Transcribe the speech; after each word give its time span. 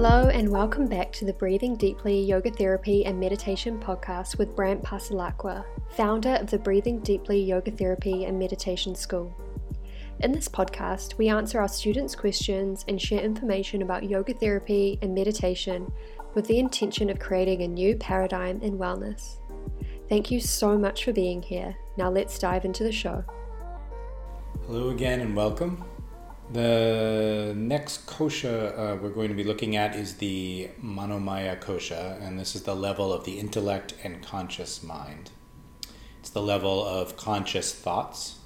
Hello, 0.00 0.28
and 0.28 0.48
welcome 0.48 0.86
back 0.86 1.10
to 1.14 1.24
the 1.24 1.32
Breathing 1.32 1.74
Deeply 1.74 2.22
Yoga 2.22 2.52
Therapy 2.52 3.04
and 3.04 3.18
Meditation 3.18 3.80
podcast 3.80 4.38
with 4.38 4.54
Brandt 4.54 4.84
Passalacqua, 4.84 5.64
founder 5.90 6.36
of 6.36 6.48
the 6.48 6.58
Breathing 6.60 7.00
Deeply 7.00 7.42
Yoga 7.42 7.72
Therapy 7.72 8.24
and 8.24 8.38
Meditation 8.38 8.94
School. 8.94 9.36
In 10.20 10.30
this 10.30 10.48
podcast, 10.48 11.18
we 11.18 11.28
answer 11.28 11.60
our 11.60 11.66
students' 11.66 12.14
questions 12.14 12.84
and 12.86 13.02
share 13.02 13.22
information 13.22 13.82
about 13.82 14.08
yoga 14.08 14.34
therapy 14.34 15.00
and 15.02 15.16
meditation 15.16 15.90
with 16.32 16.46
the 16.46 16.60
intention 16.60 17.10
of 17.10 17.18
creating 17.18 17.62
a 17.62 17.66
new 17.66 17.96
paradigm 17.96 18.60
in 18.62 18.78
wellness. 18.78 19.38
Thank 20.08 20.30
you 20.30 20.38
so 20.38 20.78
much 20.78 21.04
for 21.04 21.12
being 21.12 21.42
here. 21.42 21.74
Now 21.96 22.08
let's 22.08 22.38
dive 22.38 22.64
into 22.64 22.84
the 22.84 22.92
show. 22.92 23.24
Hello 24.64 24.90
again 24.90 25.18
and 25.18 25.34
welcome. 25.34 25.82
The 26.50 27.52
next 27.54 28.06
kosha 28.06 28.72
uh, 28.72 28.96
we're 28.96 29.10
going 29.10 29.28
to 29.28 29.34
be 29.34 29.44
looking 29.44 29.76
at 29.76 29.94
is 29.94 30.14
the 30.14 30.70
Manomaya 30.82 31.60
kosha, 31.60 32.18
and 32.26 32.38
this 32.38 32.54
is 32.54 32.62
the 32.62 32.74
level 32.74 33.12
of 33.12 33.24
the 33.24 33.38
intellect 33.38 33.92
and 34.02 34.22
conscious 34.22 34.82
mind. 34.82 35.30
It's 36.20 36.30
the 36.30 36.40
level 36.40 36.82
of 36.82 37.18
conscious 37.18 37.74
thoughts, 37.74 38.38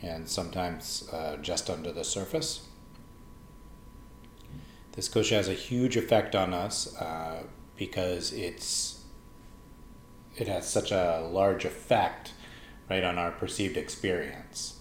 and 0.00 0.28
sometimes 0.28 1.08
uh, 1.12 1.38
just 1.38 1.68
under 1.68 1.90
the 1.90 2.04
surface. 2.04 2.68
This 4.92 5.08
kosha 5.08 5.32
has 5.32 5.48
a 5.48 5.54
huge 5.54 5.96
effect 5.96 6.36
on 6.36 6.54
us 6.54 6.96
uh, 6.96 7.42
because 7.76 8.32
it's 8.32 9.02
it 10.36 10.46
has 10.46 10.68
such 10.68 10.92
a 10.92 11.28
large 11.28 11.64
effect 11.64 12.34
right 12.88 13.02
on 13.02 13.18
our 13.18 13.32
perceived 13.32 13.76
experience 13.76 14.79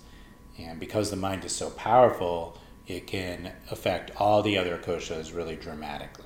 and 0.63 0.80
because 0.80 1.09
the 1.09 1.16
mind 1.16 1.45
is 1.45 1.55
so 1.55 1.70
powerful, 1.72 2.58
it 2.88 3.08
can 3.08 3.52
affect 3.70 4.12
all 4.18 4.41
the 4.41 4.58
other 4.58 4.77
koshas 4.77 5.35
really 5.35 5.55
dramatically. 5.55 6.26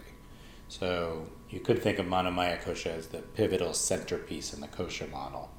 So 0.68 1.28
you 1.50 1.60
could 1.60 1.82
think 1.82 2.00
of 2.00 2.06
Manomaya 2.06 2.62
kosha 2.62 2.88
as 2.98 3.08
the 3.08 3.20
pivotal 3.20 3.74
centerpiece 3.74 4.54
in 4.54 4.62
the 4.62 4.68
kosha 4.68 5.10
model, 5.12 5.52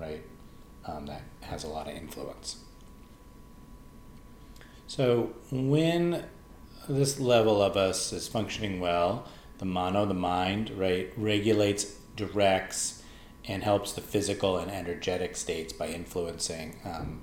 right? 0.00 0.22
Um, 0.84 1.06
that 1.06 1.22
has 1.40 1.64
a 1.64 1.68
lot 1.68 1.88
of 1.88 1.96
influence. 1.96 2.58
So 4.86 5.32
when 5.50 6.24
this 6.88 7.18
level 7.18 7.62
of 7.62 7.76
us 7.76 8.12
is 8.12 8.28
functioning 8.28 8.78
well, 8.78 9.26
the 9.58 9.64
mano, 9.64 10.04
the 10.04 10.14
mind, 10.14 10.70
right, 10.70 11.12
regulates, 11.16 11.96
directs, 12.16 13.02
and 13.46 13.62
helps 13.62 13.92
the 13.92 14.00
physical 14.00 14.58
and 14.58 14.70
energetic 14.70 15.36
states 15.36 15.72
by 15.72 15.88
influencing 15.88 16.78
um, 16.84 17.22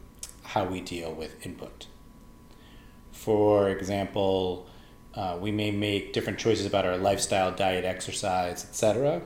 how 0.50 0.66
we 0.66 0.82
deal 0.82 1.14
with 1.14 1.46
input. 1.46 1.86
For 3.12 3.70
example, 3.70 4.68
uh, 5.14 5.38
we 5.40 5.52
may 5.52 5.70
make 5.70 6.12
different 6.12 6.40
choices 6.40 6.66
about 6.66 6.86
our 6.86 6.98
lifestyle, 6.98 7.52
diet, 7.52 7.86
exercise, 7.86 8.64
etc., 8.64 9.22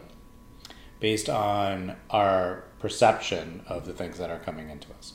based 0.99 1.29
on 1.29 1.95
our 2.09 2.65
perception 2.79 3.61
of 3.67 3.85
the 3.85 3.93
things 3.93 4.17
that 4.17 4.29
are 4.29 4.39
coming 4.39 4.69
into 4.69 4.87
us. 4.93 5.13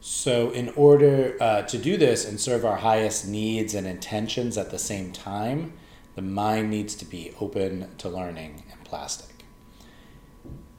So, 0.00 0.50
in 0.50 0.68
order 0.70 1.36
uh, 1.40 1.62
to 1.62 1.78
do 1.78 1.96
this 1.96 2.26
and 2.26 2.38
serve 2.38 2.64
our 2.64 2.76
highest 2.76 3.26
needs 3.26 3.74
and 3.74 3.86
intentions 3.86 4.58
at 4.58 4.70
the 4.70 4.78
same 4.78 5.12
time, 5.12 5.72
the 6.14 6.22
mind 6.22 6.70
needs 6.70 6.94
to 6.96 7.04
be 7.04 7.32
open 7.40 7.96
to 7.96 8.08
learning 8.08 8.64
and 8.70 8.84
plastic. 8.84 9.44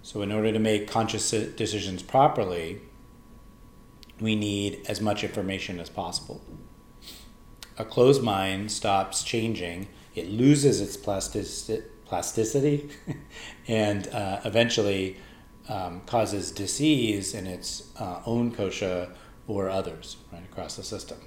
So, 0.03 0.21
in 0.21 0.31
order 0.31 0.51
to 0.51 0.59
make 0.59 0.87
conscious 0.87 1.31
decisions 1.31 2.03
properly, 2.03 2.81
we 4.19 4.35
need 4.35 4.81
as 4.87 5.01
much 5.01 5.23
information 5.23 5.79
as 5.79 5.89
possible. 5.89 6.41
A 7.77 7.85
closed 7.85 8.21
mind 8.21 8.71
stops 8.71 9.23
changing, 9.23 9.87
it 10.15 10.29
loses 10.29 10.81
its 10.81 10.97
plasticity, 10.97 12.89
and 13.67 14.07
uh, 14.07 14.41
eventually 14.43 15.17
um, 15.69 16.01
causes 16.01 16.51
disease 16.51 17.33
in 17.33 17.47
its 17.47 17.89
uh, 17.99 18.21
own 18.25 18.51
kosha 18.51 19.13
or 19.47 19.69
others 19.69 20.17
right 20.31 20.43
across 20.43 20.75
the 20.75 20.83
system. 20.83 21.17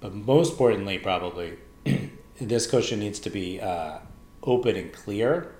But 0.00 0.14
most 0.14 0.52
importantly, 0.52 0.98
probably, 0.98 1.58
this 2.40 2.66
kosha 2.66 2.96
needs 2.96 3.18
to 3.20 3.30
be 3.30 3.60
uh, 3.60 3.98
open 4.42 4.76
and 4.76 4.92
clear, 4.92 5.54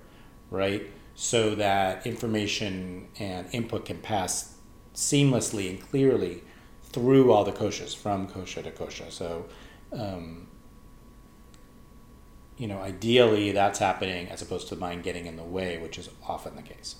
right? 0.49 0.89
So 1.15 1.55
that 1.55 2.07
information 2.07 3.07
and 3.19 3.47
input 3.51 3.85
can 3.85 3.99
pass 3.99 4.52
seamlessly 4.93 5.69
and 5.69 5.81
clearly 5.81 6.43
through 6.83 7.31
all 7.31 7.43
the 7.43 7.51
koshas, 7.51 7.95
from 7.95 8.27
kosha 8.27 8.63
to 8.63 8.71
kosha. 8.71 9.11
So, 9.11 9.45
um, 9.91 10.47
you 12.57 12.67
know, 12.67 12.77
ideally 12.77 13.51
that's 13.51 13.79
happening 13.79 14.27
as 14.29 14.41
opposed 14.41 14.67
to 14.69 14.75
mind 14.75 15.03
getting 15.03 15.25
in 15.25 15.35
the 15.35 15.43
way, 15.43 15.77
which 15.77 15.97
is 15.97 16.09
often 16.27 16.55
the 16.55 16.61
case. 16.61 16.95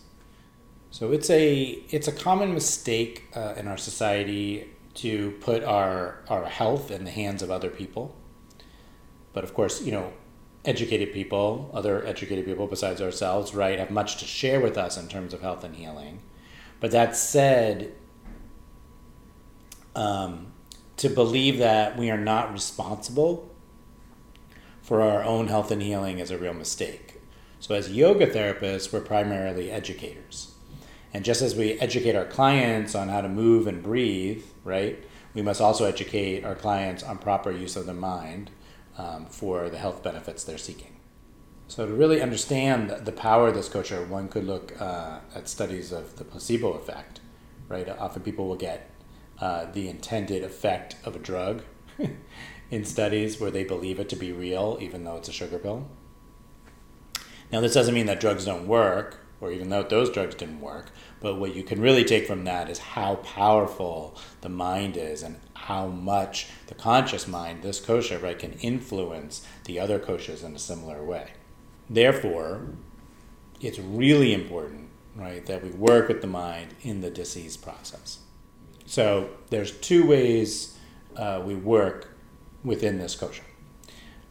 So 0.89 1.11
it's 1.11 1.29
a 1.29 1.79
it's 1.89 2.07
a 2.07 2.11
common 2.11 2.53
mistake 2.53 3.25
uh, 3.35 3.53
in 3.57 3.67
our 3.67 3.77
society 3.77 4.69
to 4.95 5.31
put 5.41 5.63
our 5.63 6.19
our 6.27 6.45
health 6.45 6.91
in 6.91 7.03
the 7.03 7.11
hands 7.11 7.41
of 7.41 7.49
other 7.49 7.69
people. 7.69 8.15
But 9.33 9.43
of 9.43 9.53
course, 9.53 9.81
you 9.81 9.91
know, 9.91 10.13
educated 10.65 11.11
people, 11.11 11.71
other 11.73 12.05
educated 12.05 12.45
people 12.45 12.67
besides 12.67 13.01
ourselves, 13.01 13.55
right, 13.55 13.79
have 13.79 13.89
much 13.89 14.17
to 14.17 14.25
share 14.25 14.59
with 14.59 14.77
us 14.77 14.97
in 14.97 15.07
terms 15.07 15.33
of 15.33 15.41
health 15.41 15.63
and 15.63 15.75
healing. 15.75 16.21
But 16.83 16.91
that 16.91 17.15
said, 17.15 17.93
um, 19.95 20.47
to 20.97 21.07
believe 21.07 21.59
that 21.59 21.97
we 21.97 22.11
are 22.11 22.17
not 22.17 22.51
responsible 22.51 23.49
for 24.81 25.01
our 25.01 25.23
own 25.23 25.47
health 25.47 25.71
and 25.71 25.81
healing 25.81 26.19
is 26.19 26.29
a 26.29 26.37
real 26.37 26.53
mistake. 26.53 27.21
So, 27.61 27.73
as 27.73 27.89
yoga 27.89 28.27
therapists, 28.27 28.91
we're 28.91 28.99
primarily 28.99 29.71
educators. 29.71 30.55
And 31.13 31.23
just 31.23 31.41
as 31.41 31.55
we 31.55 31.79
educate 31.79 32.17
our 32.17 32.25
clients 32.25 32.95
on 32.95 33.07
how 33.07 33.21
to 33.21 33.29
move 33.29 33.65
and 33.65 33.81
breathe, 33.81 34.43
right, 34.65 35.01
we 35.33 35.41
must 35.41 35.61
also 35.61 35.85
educate 35.85 36.43
our 36.43 36.53
clients 36.53 37.01
on 37.01 37.17
proper 37.17 37.49
use 37.49 37.77
of 37.77 37.85
the 37.85 37.93
mind 37.93 38.51
um, 38.97 39.27
for 39.27 39.69
the 39.69 39.77
health 39.77 40.03
benefits 40.03 40.43
they're 40.43 40.57
seeking. 40.57 40.92
So 41.73 41.87
to 41.87 41.91
really 41.91 42.21
understand 42.21 42.91
the 42.91 43.11
power 43.11 43.47
of 43.47 43.55
this 43.55 43.67
kosha, 43.67 44.07
one 44.07 44.27
could 44.27 44.45
look 44.45 44.79
uh, 44.79 45.21
at 45.33 45.49
studies 45.49 45.91
of 45.91 46.17
the 46.17 46.23
placebo 46.23 46.73
effect, 46.73 47.19
right? 47.67 47.89
Often 47.89 48.21
people 48.21 48.47
will 48.47 48.55
get 48.55 48.91
uh, 49.39 49.65
the 49.71 49.89
intended 49.89 50.43
effect 50.43 50.97
of 51.03 51.15
a 51.15 51.19
drug 51.19 51.63
in 52.69 52.85
studies 52.85 53.39
where 53.39 53.49
they 53.49 53.63
believe 53.63 53.99
it 53.99 54.07
to 54.09 54.15
be 54.15 54.31
real, 54.31 54.77
even 54.81 55.03
though 55.03 55.17
it's 55.17 55.29
a 55.29 55.33
sugar 55.33 55.57
pill. 55.57 55.89
Now, 57.51 57.59
this 57.59 57.73
doesn't 57.73 57.95
mean 57.95 58.05
that 58.05 58.19
drugs 58.19 58.45
don't 58.45 58.67
work, 58.67 59.21
or 59.41 59.51
even 59.51 59.69
though 59.69 59.81
those 59.81 60.11
drugs 60.11 60.35
didn't 60.35 60.61
work, 60.61 60.91
but 61.21 61.39
what 61.39 61.55
you 61.55 61.63
can 61.63 61.81
really 61.81 62.03
take 62.03 62.27
from 62.27 62.43
that 62.43 62.69
is 62.69 62.77
how 62.77 63.15
powerful 63.15 64.15
the 64.41 64.49
mind 64.49 64.95
is 64.95 65.23
and 65.23 65.37
how 65.55 65.87
much 65.87 66.49
the 66.67 66.75
conscious 66.75 67.27
mind, 67.27 67.63
this 67.63 67.81
kosha, 67.83 68.21
right, 68.21 68.37
can 68.37 68.53
influence 68.59 69.43
the 69.63 69.79
other 69.79 69.97
koshas 69.97 70.43
in 70.43 70.55
a 70.55 70.59
similar 70.59 71.03
way. 71.03 71.31
Therefore, 71.89 72.67
it's 73.61 73.79
really 73.79 74.33
important, 74.33 74.89
right, 75.15 75.45
that 75.45 75.63
we 75.63 75.69
work 75.69 76.07
with 76.07 76.21
the 76.21 76.27
mind 76.27 76.73
in 76.81 77.01
the 77.01 77.09
disease 77.09 77.57
process. 77.57 78.19
So 78.85 79.29
there's 79.49 79.71
two 79.71 80.05
ways 80.05 80.77
uh, 81.15 81.41
we 81.45 81.55
work 81.55 82.09
within 82.63 82.99
this 82.99 83.15
kosha. 83.15 83.41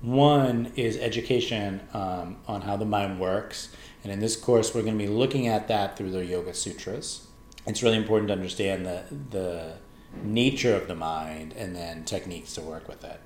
One 0.01 0.73
is 0.75 0.97
education 0.97 1.81
um, 1.95 2.39
on 2.49 2.63
how 2.63 2.77
the 2.77 2.85
mind 2.85 3.21
works, 3.21 3.69
and 4.03 4.13
in 4.13 4.19
this 4.19 4.35
course, 4.35 4.75
we're 4.75 4.83
going 4.83 4.99
to 4.99 5.05
be 5.05 5.11
looking 5.11 5.47
at 5.47 5.69
that 5.69 5.97
through 5.97 6.11
the 6.11 6.25
Yoga 6.25 6.55
Sutras. 6.55 7.29
It's 7.67 7.83
really 7.85 7.99
important 7.99 8.29
to 8.29 8.35
understand 8.35 8.85
the 8.85 9.05
the 9.31 9.75
nature 10.23 10.75
of 10.75 10.89
the 10.89 10.95
mind 10.95 11.55
and 11.55 11.75
then 11.75 12.05
techniques 12.05 12.55
to 12.55 12.61
work 12.61 12.89
with 12.89 13.05
it. 13.05 13.21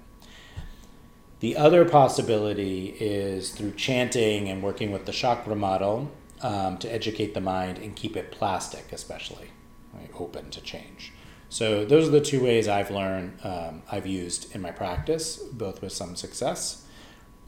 The 1.41 1.57
other 1.57 1.85
possibility 1.85 2.97
is 2.99 3.51
through 3.51 3.73
chanting 3.73 4.49
and 4.49 4.63
working 4.63 4.91
with 4.91 5.05
the 5.05 5.13
chakra 5.13 5.55
model 5.55 6.11
um, 6.41 6.79
to 6.79 6.93
educate 6.93 7.35
the 7.35 7.41
mind 7.41 7.79
and 7.79 7.95
keep 7.95 8.17
it 8.17 8.31
plastic, 8.31 8.93
especially 8.93 9.51
right, 9.93 10.11
open 10.19 10.51
to 10.51 10.61
change. 10.61 11.13
So 11.49 11.85
those 11.85 12.09
are 12.09 12.11
the 12.11 12.21
two 12.21 12.43
ways 12.43 12.69
I've 12.69 12.91
learned, 12.91 13.39
um, 13.45 13.83
I've 13.91 14.07
used 14.07 14.55
in 14.55 14.63
my 14.63 14.71
practice, 14.71 15.37
both 15.37 15.81
with 15.83 15.93
some 15.93 16.17
success. 16.17 16.87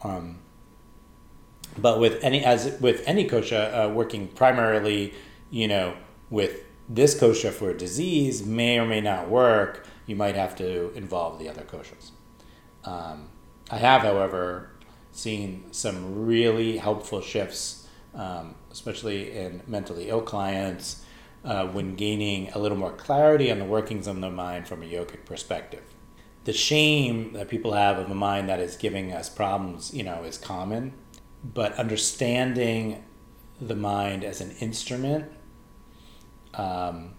Um, 0.02 0.40
but 1.76 1.99
with 1.99 2.23
any 2.23 2.44
as 2.44 2.79
with 2.81 3.02
any 3.06 3.29
kosha, 3.29 3.87
uh, 3.87 3.90
working 3.90 4.29
primarily, 4.29 5.14
you 5.50 5.69
know, 5.69 5.96
with 6.31 6.62
this 6.88 7.19
kosha 7.19 7.50
for 7.50 7.70
a 7.70 7.76
disease 7.76 8.44
may 8.44 8.79
or 8.79 8.87
may 8.87 9.00
not 9.00 9.29
work. 9.29 9.87
You 10.06 10.17
might 10.17 10.37
have 10.37 10.56
to 10.56 10.90
involve 10.94 11.38
the 11.38 11.49
other 11.49 11.62
koshas. 11.62 12.11
Um, 12.85 13.29
I 13.70 13.76
have, 13.79 14.03
however, 14.03 14.70
seen 15.12 15.65
some 15.73 16.26
really 16.26 16.79
helpful 16.79 17.20
shifts, 17.20 17.87
um, 18.15 18.55
especially 18.70 19.32
in 19.32 19.62
mentally 19.67 20.09
ill 20.09 20.23
clients, 20.23 21.05
uh, 21.44 21.67
when 21.67 21.94
gaining 21.94 22.50
a 22.53 22.59
little 22.59 22.79
more 22.79 22.93
clarity 22.93 23.50
on 23.50 23.59
the 23.59 23.65
workings 23.65 24.06
of 24.06 24.20
the 24.20 24.31
mind 24.31 24.67
from 24.69 24.82
a 24.82 24.87
yogic 24.87 25.25
perspective. 25.25 25.82
the 26.44 26.53
shame 26.55 27.35
that 27.35 27.49
people 27.49 27.75
have 27.75 27.99
of 27.99 28.11
a 28.11 28.15
mind 28.15 28.49
that 28.49 28.59
is 28.59 28.75
giving 28.75 29.12
us 29.12 29.29
problems, 29.29 29.93
you 29.93 30.03
know, 30.03 30.23
is 30.25 30.38
common. 30.38 30.94
But 31.44 31.75
understanding 31.75 33.05
the 33.61 33.76
mind 33.76 34.25
as 34.25 34.41
an 34.41 34.53
instrument 34.53 35.31
um, 36.55 37.11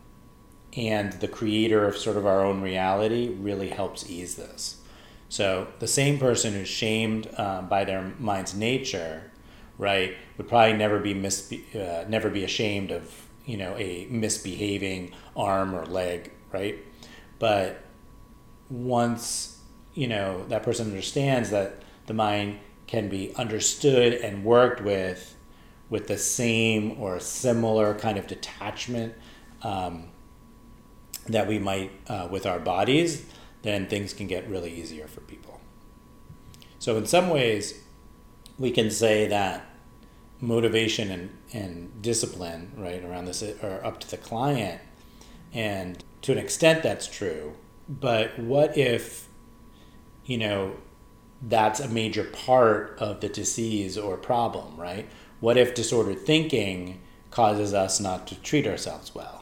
and 0.76 1.14
the 1.14 1.28
creator 1.28 1.86
of 1.86 1.96
sort 1.96 2.18
of 2.18 2.26
our 2.26 2.44
own 2.44 2.62
reality 2.62 3.30
really 3.30 3.70
helps 3.70 4.10
ease 4.10 4.36
this. 4.36 4.79
So 5.30 5.68
the 5.78 5.88
same 5.88 6.18
person 6.18 6.54
who's 6.54 6.68
shamed 6.68 7.30
um, 7.38 7.70
by 7.70 7.86
their 7.86 8.14
mind's 8.20 8.56
nature, 8.56 9.32
right, 9.78 10.16
would 10.38 10.48
probably 10.48 10.74
never 10.74 11.00
be 11.00 11.14
mis- 11.14 11.54
uh, 11.76 12.06
never 12.10 12.30
be 12.30 12.44
ashamed 12.44 12.92
of 12.92 13.28
you 13.46 13.58
know 13.58 13.76
a 13.78 14.08
misbehaving 14.10 15.14
arm 15.36 15.74
or 15.74 15.86
leg, 15.86 16.32
right? 16.52 16.80
But 17.38 17.82
once 18.70 19.60
you 19.94 20.08
know 20.08 20.46
that 20.48 20.64
person 20.64 20.88
understands 20.88 21.52
that 21.52 21.84
the 22.08 22.14
mind 22.14 22.60
can 22.88 23.08
be 23.08 23.34
understood 23.36 24.14
and 24.14 24.44
worked 24.44 24.82
with 24.82 25.36
with 25.92 26.08
the 26.08 26.18
same 26.18 27.00
or 27.00 27.20
similar 27.20 27.94
kind 27.96 28.18
of 28.18 28.28
detachment 28.28 29.14
um, 29.64 30.10
that 31.28 31.48
we 31.48 31.60
might 31.60 31.92
uh, 32.08 32.28
with 32.32 32.46
our 32.46 32.60
bodies, 32.60 33.26
then 33.62 33.88
things 33.88 34.14
can 34.14 34.28
get 34.28 34.50
really 34.50 34.74
easier 34.74 35.08
for 35.08 35.22
people. 35.22 35.60
So, 36.80 36.98
in 36.98 37.06
some 37.06 37.30
ways, 37.30 37.82
we 38.58 38.72
can 38.72 38.90
say 38.90 39.28
that 39.28 39.66
motivation 40.42 41.12
and, 41.12 41.30
and 41.54 42.02
discipline, 42.02 42.72
right, 42.78 43.04
around 43.04 43.26
this 43.26 43.44
are 43.62 43.84
up 43.84 44.00
to 44.02 44.10
the 44.10 44.18
client. 44.18 44.82
And 45.54 46.04
to 46.22 46.32
an 46.32 46.38
extent, 46.38 46.84
that's 46.84 47.08
true. 47.08 47.56
But 47.88 48.38
what 48.40 48.78
if, 48.78 49.28
you 50.26 50.38
know, 50.38 50.76
that's 51.42 51.80
a 51.80 51.88
major 51.88 52.24
part 52.26 52.98
of 53.00 53.22
the 53.22 53.30
disease 53.30 53.98
or 53.98 54.18
problem, 54.18 54.78
right? 54.78 55.10
What 55.40 55.58
if 55.58 55.74
disordered 55.74 56.26
thinking 56.26 57.02
causes 57.32 57.74
us 57.74 58.00
not 58.00 58.28
to 58.28 58.36
treat 58.42 58.68
ourselves 58.68 59.16
well? 59.16 59.39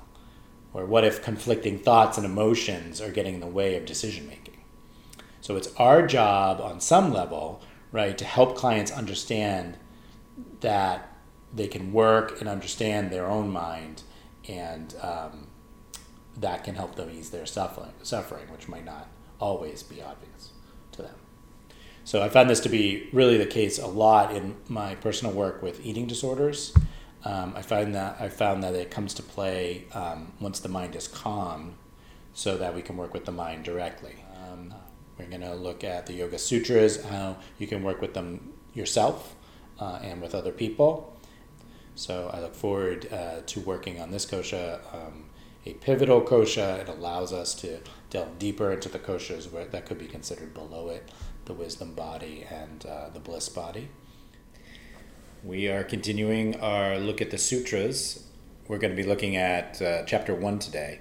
Or 0.77 0.85
what 0.85 1.03
if 1.03 1.24
conflicting 1.24 1.79
thoughts 1.79 2.18
and 2.18 2.25
emotions 2.25 3.01
are 3.01 3.09
getting 3.09 3.33
in 3.33 3.39
the 3.39 3.47
way 3.47 3.75
of 3.75 3.85
decision 3.88 4.27
making? 4.27 4.57
So 5.41 5.56
it's 5.56 5.74
our 5.77 6.06
job 6.06 6.62
on 6.62 6.79
some 6.79 7.12
level, 7.12 7.63
right, 7.91 8.15
to 8.15 8.24
help 8.24 8.56
clients 8.56 8.91
understand 8.91 9.77
that 10.59 11.18
they 11.51 11.68
can 11.68 11.91
work 11.91 12.39
and 12.39 12.47
understand 12.47 13.09
their 13.09 13.25
own 13.25 13.50
mind, 13.50 14.03
and 14.47 14.94
um, 15.01 15.47
that 16.39 16.63
can 16.63 16.75
help 16.75 16.94
them 16.94 17.09
ease 17.09 17.31
their 17.31 17.47
suffering, 17.47 17.94
suffering, 18.03 18.45
which 18.51 18.68
might 18.68 18.85
not 18.85 19.07
always 19.39 19.81
be 19.81 20.00
obvious 20.00 20.51
to 20.91 21.01
them. 21.01 21.15
So 22.03 22.21
I 22.21 22.29
found 22.29 22.51
this 22.51 22.59
to 22.59 22.69
be 22.69 23.09
really 23.12 23.38
the 23.38 23.47
case 23.47 23.79
a 23.79 23.88
lot 23.88 24.35
in 24.35 24.56
my 24.69 24.94
personal 24.94 25.33
work 25.33 25.63
with 25.63 25.83
eating 25.83 26.06
disorders. 26.06 26.71
Um, 27.27 27.53
I 27.57 27.62
find 27.62 27.94
that 27.94 28.15
I 28.21 28.29
found 28.29 28.63
that 28.63 28.74
it 28.74 28.89
comes 28.89 29.13
to 29.15 29.24
play 29.24 29.83
um, 29.94 30.31
once 30.39 30.62
the 30.62 30.69
mind 30.69 30.95
is 30.95 31.09
calm, 31.09 31.75
so 32.33 32.56
that 32.57 32.74
we 32.74 32.81
can 32.81 32.95
work 32.95 33.13
with 33.13 33.25
the 33.25 33.33
mind 33.33 33.65
directly. 33.65 34.15
Um, 34.41 34.74
we're 35.18 35.25
going 35.25 35.41
to 35.41 35.56
look 35.56 35.83
at 35.83 36.06
the 36.06 36.13
Yoga 36.13 36.38
Sutras, 36.38 37.03
how 37.03 37.35
you 37.59 37.68
can 37.68 37.83
work 37.83 38.00
with 38.00 38.13
them 38.13 38.53
yourself 38.74 39.35
uh, 39.77 40.00
and 40.01 40.21
with 40.21 40.33
other 40.33 40.53
people. 40.53 41.18
So 41.95 42.29
I 42.33 42.39
look 42.39 42.56
forward 42.56 43.12
uh, 43.12 43.41
to 43.45 43.59
working 43.59 44.00
on 44.00 44.12
this 44.12 44.25
kosha, 44.25 44.79
um, 44.94 45.25
a 45.65 45.74
pivotal 45.74 46.21
kosha. 46.21 46.79
It 46.79 46.88
allows 46.88 47.33
us 47.33 47.53
to 47.56 47.79
delve 48.09 48.39
deeper 48.39 48.71
into 48.71 48.88
the 48.88 49.00
koshas 49.00 49.51
where 49.51 49.65
that 49.65 49.85
could 49.85 50.00
be 50.00 50.07
considered 50.07 50.53
below 50.53 50.88
it, 50.88 51.09
the 51.44 51.53
wisdom 51.53 51.94
body 51.94 52.45
and 52.50 52.85
uh, 52.85 53.09
the 53.09 53.19
bliss 53.19 53.50
body. 53.50 53.89
We 55.44 55.68
are 55.68 55.84
continuing 55.84 56.60
our 56.60 56.98
look 56.98 57.22
at 57.22 57.30
the 57.30 57.38
sutras. 57.38 58.25
We're 58.68 58.80
going 58.80 58.95
to 58.95 59.01
be 59.01 59.07
looking 59.07 59.36
at 59.36 59.81
uh, 59.81 60.04
chapter 60.06 60.34
one 60.34 60.57
today. 60.60 61.00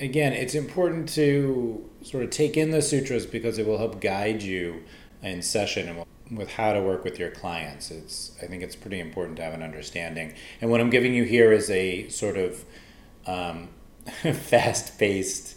Again, 0.00 0.32
it's 0.32 0.54
important 0.54 1.08
to 1.10 1.88
sort 2.02 2.24
of 2.24 2.30
take 2.30 2.56
in 2.56 2.70
the 2.70 2.80
sutras 2.80 3.26
because 3.26 3.58
it 3.58 3.66
will 3.66 3.78
help 3.78 4.00
guide 4.00 4.42
you 4.42 4.82
in 5.22 5.42
session 5.42 6.04
with 6.30 6.52
how 6.52 6.72
to 6.72 6.80
work 6.80 7.04
with 7.04 7.18
your 7.18 7.30
clients. 7.30 7.90
It's 7.90 8.32
I 8.42 8.46
think 8.46 8.62
it's 8.62 8.76
pretty 8.76 8.98
important 8.98 9.36
to 9.36 9.42
have 9.42 9.54
an 9.54 9.62
understanding. 9.62 10.34
And 10.60 10.70
what 10.70 10.80
I'm 10.80 10.90
giving 10.90 11.14
you 11.14 11.24
here 11.24 11.52
is 11.52 11.70
a 11.70 12.08
sort 12.08 12.38
of 12.38 12.64
um, 13.26 13.68
fast-paced, 14.22 15.56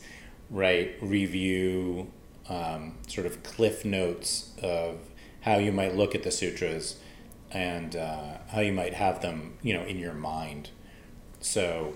right 0.49 0.95
review, 1.01 2.11
um, 2.49 2.97
sort 3.07 3.25
of 3.27 3.43
cliff 3.43 3.85
notes 3.85 4.51
of 4.61 4.97
how 5.41 5.57
you 5.57 5.71
might 5.71 5.95
look 5.95 6.15
at 6.15 6.23
the 6.23 6.31
sutras 6.31 6.97
and 7.51 7.95
uh, 7.95 8.37
how 8.49 8.61
you 8.61 8.71
might 8.71 8.93
have 8.93 9.21
them, 9.21 9.57
you 9.61 9.73
know, 9.73 9.83
in 9.83 9.97
your 9.97 10.13
mind. 10.13 10.69
So, 11.41 11.93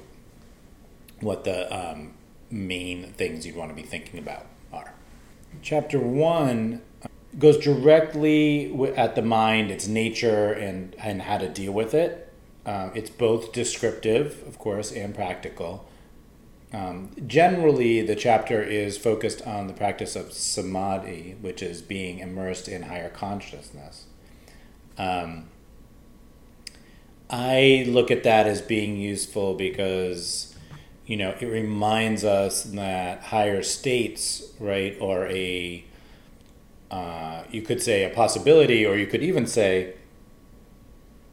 what 1.20 1.44
the 1.44 1.74
um, 1.74 2.14
main 2.50 3.14
things 3.14 3.46
you'd 3.46 3.56
want 3.56 3.70
to 3.70 3.76
be 3.76 3.84
thinking 3.88 4.20
about 4.20 4.46
are. 4.72 4.94
Chapter 5.62 6.00
one 6.00 6.82
goes 7.38 7.58
directly 7.58 8.74
at 8.96 9.16
the 9.16 9.22
mind, 9.22 9.72
its 9.72 9.88
nature, 9.88 10.52
and, 10.52 10.96
and 10.96 11.24
how 11.24 11.38
to 11.38 11.50
deal 11.50 11.72
with 11.72 11.94
it. 11.94 12.32
Um, 12.66 12.92
it's 12.96 13.10
both 13.10 13.52
descriptive, 13.52 14.44
of 14.48 14.58
course, 14.58 14.92
and 14.92 15.14
practical. 15.14 15.88
Um, 16.72 17.12
generally, 17.28 18.02
the 18.02 18.16
chapter 18.16 18.62
is 18.62 18.98
focused 18.98 19.46
on 19.46 19.68
the 19.68 19.74
practice 19.74 20.16
of 20.16 20.34
samadhi, 20.34 21.36
which 21.42 21.62
is 21.62 21.82
being 21.82 22.20
immersed 22.20 22.68
in 22.68 22.84
higher 22.84 23.10
consciousness. 23.10 24.06
Um, 24.98 25.46
I 27.30 27.86
look 27.88 28.12
at 28.12 28.24
that 28.24 28.46
as 28.46 28.62
being 28.62 28.98
useful 28.98 29.56
because, 29.56 30.56
you 31.06 31.18
know, 31.18 31.36
it 31.40 31.46
reminds 31.46 32.24
us 32.24 32.64
that 32.64 33.24
higher 33.24 33.64
states, 33.64 34.54
right, 34.60 34.96
are 35.02 35.28
a 35.28 35.84
uh, 36.92 37.44
you 37.50 37.64
could 37.64 37.82
say 37.82 38.04
a 38.04 38.10
possibility, 38.12 38.86
or 38.86 38.96
you 38.96 39.08
could 39.08 39.24
even 39.24 39.48
say 39.48 39.96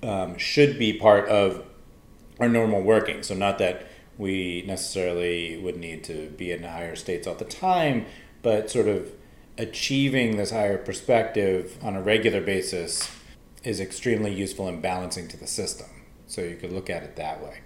um, 0.03 0.39
should 0.39 0.79
be 0.79 0.95
part 0.95 1.29
of 1.29 1.63
our 2.39 2.49
normal 2.49 2.81
working. 2.81 3.23
So, 3.23 3.35
not 3.35 3.59
that 3.59 3.87
we 4.17 4.65
necessarily 4.67 5.59
would 5.59 5.77
need 5.77 6.03
to 6.05 6.31
be 6.31 6.51
in 6.51 6.63
higher 6.63 6.97
states 6.97 7.27
all 7.27 7.35
the 7.35 7.45
time, 7.45 8.07
but 8.41 8.71
sort 8.71 8.89
of 8.89 9.13
achieving 9.59 10.39
this 10.39 10.51
higher 10.51 10.79
perspective 10.79 11.77
on 11.83 11.95
a 11.95 12.01
regular 12.01 12.41
basis 12.41 13.11
is 13.63 13.81
extremely 13.81 14.33
useful 14.33 14.69
in 14.69 14.81
balancing 14.81 15.29
to 15.29 15.37
the 15.37 15.47
system. 15.47 15.89
So, 16.27 16.43
you 16.43 16.57
could 16.57 16.73
look 16.73 16.89
at 16.89 17.03
it 17.03 17.17
that 17.17 17.43
way. 17.43 17.59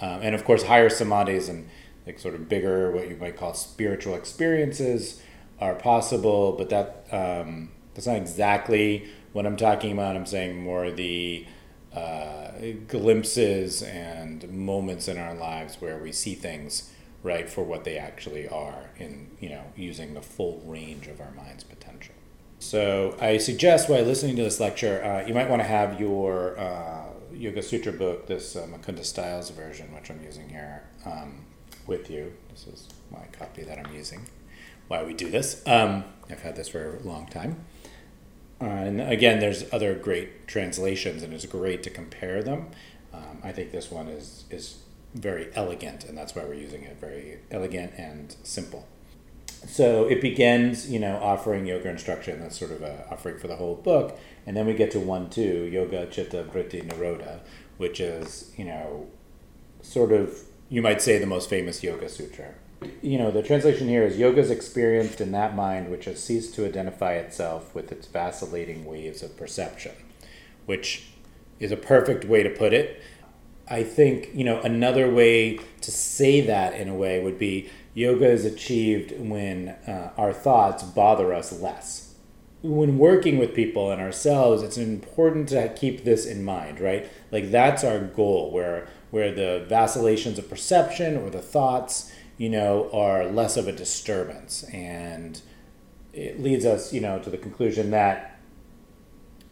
Um, 0.00 0.20
and 0.22 0.34
of 0.34 0.44
course, 0.44 0.64
higher 0.64 0.88
samadhis 0.88 1.48
and 1.48 1.68
like 2.06 2.18
sort 2.18 2.34
of 2.34 2.48
bigger, 2.48 2.90
what 2.90 3.08
you 3.08 3.16
might 3.16 3.36
call 3.36 3.54
spiritual 3.54 4.14
experiences 4.14 5.22
are 5.60 5.74
possible, 5.74 6.52
but 6.52 6.68
that 6.70 7.06
um, 7.12 7.70
that's 7.94 8.06
not 8.06 8.16
exactly 8.16 9.08
what 9.32 9.46
I'm 9.46 9.56
talking 9.56 9.92
about. 9.92 10.16
I'm 10.16 10.26
saying 10.26 10.62
more 10.62 10.90
the 10.90 11.46
uh, 11.94 12.50
glimpses 12.88 13.82
and 13.82 14.48
moments 14.48 15.08
in 15.08 15.16
our 15.16 15.34
lives 15.34 15.76
where 15.80 15.98
we 15.98 16.12
see 16.12 16.34
things 16.34 16.90
right 17.22 17.48
for 17.48 17.64
what 17.64 17.84
they 17.84 17.96
actually 17.96 18.46
are 18.48 18.90
in 18.98 19.30
you 19.40 19.48
know 19.48 19.62
using 19.76 20.12
the 20.14 20.20
full 20.20 20.60
range 20.66 21.06
of 21.06 21.20
our 21.20 21.30
mind's 21.32 21.64
potential. 21.64 21.83
So 22.64 23.14
I 23.20 23.36
suggest 23.36 23.90
while 23.90 24.02
listening 24.04 24.36
to 24.36 24.42
this 24.42 24.58
lecture, 24.58 25.04
uh, 25.04 25.26
you 25.26 25.34
might 25.34 25.50
want 25.50 25.60
to 25.60 25.68
have 25.68 26.00
your 26.00 26.58
uh, 26.58 27.08
Yoga 27.30 27.62
Sutra 27.62 27.92
book, 27.92 28.26
this 28.26 28.56
uh, 28.56 28.66
Stiles 29.02 29.50
version, 29.50 29.94
which 29.94 30.10
I'm 30.10 30.22
using 30.24 30.48
here, 30.48 30.82
um, 31.04 31.44
with 31.86 32.10
you. 32.10 32.32
This 32.48 32.66
is 32.66 32.88
my 33.10 33.26
copy 33.32 33.64
that 33.64 33.78
I'm 33.78 33.94
using 33.94 34.26
why 34.88 35.04
we 35.04 35.12
do 35.12 35.30
this. 35.30 35.62
Um, 35.66 36.04
I've 36.30 36.40
had 36.40 36.56
this 36.56 36.68
for 36.68 36.96
a 36.96 37.02
long 37.02 37.26
time. 37.26 37.66
Uh, 38.62 38.64
and 38.64 38.98
again, 38.98 39.40
there's 39.40 39.70
other 39.70 39.94
great 39.94 40.48
translations, 40.48 41.22
and 41.22 41.34
it's 41.34 41.44
great 41.44 41.82
to 41.82 41.90
compare 41.90 42.42
them. 42.42 42.70
Um, 43.12 43.40
I 43.44 43.52
think 43.52 43.72
this 43.72 43.90
one 43.90 44.08
is 44.08 44.46
is 44.48 44.78
very 45.14 45.50
elegant, 45.54 46.04
and 46.04 46.16
that's 46.16 46.34
why 46.34 46.44
we're 46.44 46.54
using 46.54 46.84
it. 46.84 46.98
Very 46.98 47.40
elegant 47.50 47.92
and 47.98 48.34
simple. 48.42 48.88
So 49.66 50.06
it 50.06 50.20
begins, 50.20 50.90
you 50.90 50.98
know, 50.98 51.16
offering 51.16 51.66
yoga 51.66 51.88
instruction. 51.88 52.40
That's 52.40 52.58
sort 52.58 52.70
of 52.70 52.82
a 52.82 53.06
offering 53.10 53.38
for 53.38 53.48
the 53.48 53.56
whole 53.56 53.76
book, 53.76 54.18
and 54.46 54.56
then 54.56 54.66
we 54.66 54.74
get 54.74 54.90
to 54.92 55.00
one 55.00 55.30
two 55.30 55.64
yoga 55.64 56.06
chitta 56.06 56.44
vritti 56.44 56.86
nirodha, 56.86 57.40
which 57.76 58.00
is 58.00 58.52
you 58.56 58.64
know, 58.64 59.08
sort 59.82 60.12
of 60.12 60.38
you 60.68 60.82
might 60.82 61.00
say 61.00 61.18
the 61.18 61.26
most 61.26 61.48
famous 61.48 61.82
yoga 61.82 62.08
sutra 62.08 62.54
you 63.02 63.18
know, 63.18 63.30
the 63.30 63.42
translation 63.42 63.88
here 63.88 64.04
is 64.04 64.18
yoga 64.18 64.40
is 64.40 64.50
experienced 64.50 65.20
in 65.20 65.32
that 65.32 65.54
mind 65.54 65.90
which 65.90 66.04
has 66.06 66.22
ceased 66.22 66.54
to 66.54 66.66
identify 66.66 67.14
itself 67.14 67.74
with 67.74 67.92
its 67.92 68.06
vacillating 68.06 68.84
waves 68.84 69.22
of 69.22 69.36
perception, 69.36 69.92
which 70.66 71.08
is 71.60 71.72
a 71.72 71.76
perfect 71.76 72.24
way 72.24 72.42
to 72.42 72.50
put 72.50 72.72
it. 72.72 73.02
I 73.68 73.82
think, 73.82 74.30
you 74.34 74.44
know, 74.44 74.60
another 74.60 75.10
way 75.10 75.58
to 75.80 75.90
say 75.90 76.40
that 76.42 76.74
in 76.74 76.88
a 76.88 76.94
way 76.94 77.22
would 77.22 77.38
be 77.38 77.70
yoga 77.94 78.28
is 78.28 78.44
achieved 78.44 79.18
when 79.18 79.68
uh, 79.86 80.12
our 80.16 80.32
thoughts 80.32 80.82
bother 80.82 81.32
us 81.32 81.52
less. 81.52 82.14
When 82.62 82.98
working 82.98 83.38
with 83.38 83.54
people 83.54 83.90
and 83.90 84.00
ourselves, 84.00 84.62
it's 84.62 84.78
important 84.78 85.48
to 85.50 85.72
keep 85.74 86.04
this 86.04 86.26
in 86.26 86.44
mind, 86.44 86.80
right? 86.80 87.08
Like 87.30 87.50
that's 87.50 87.84
our 87.84 88.00
goal, 88.00 88.50
where 88.50 88.88
where 89.10 89.32
the 89.32 89.64
vacillations 89.68 90.38
of 90.38 90.50
perception 90.50 91.16
or 91.16 91.30
the 91.30 91.40
thoughts, 91.42 92.12
you 92.36 92.48
know, 92.48 92.90
are 92.92 93.26
less 93.26 93.56
of 93.56 93.68
a 93.68 93.72
disturbance, 93.72 94.64
and 94.72 95.40
it 96.12 96.40
leads 96.40 96.64
us, 96.64 96.92
you 96.92 97.00
know, 97.00 97.18
to 97.20 97.30
the 97.30 97.38
conclusion 97.38 97.90
that, 97.90 98.40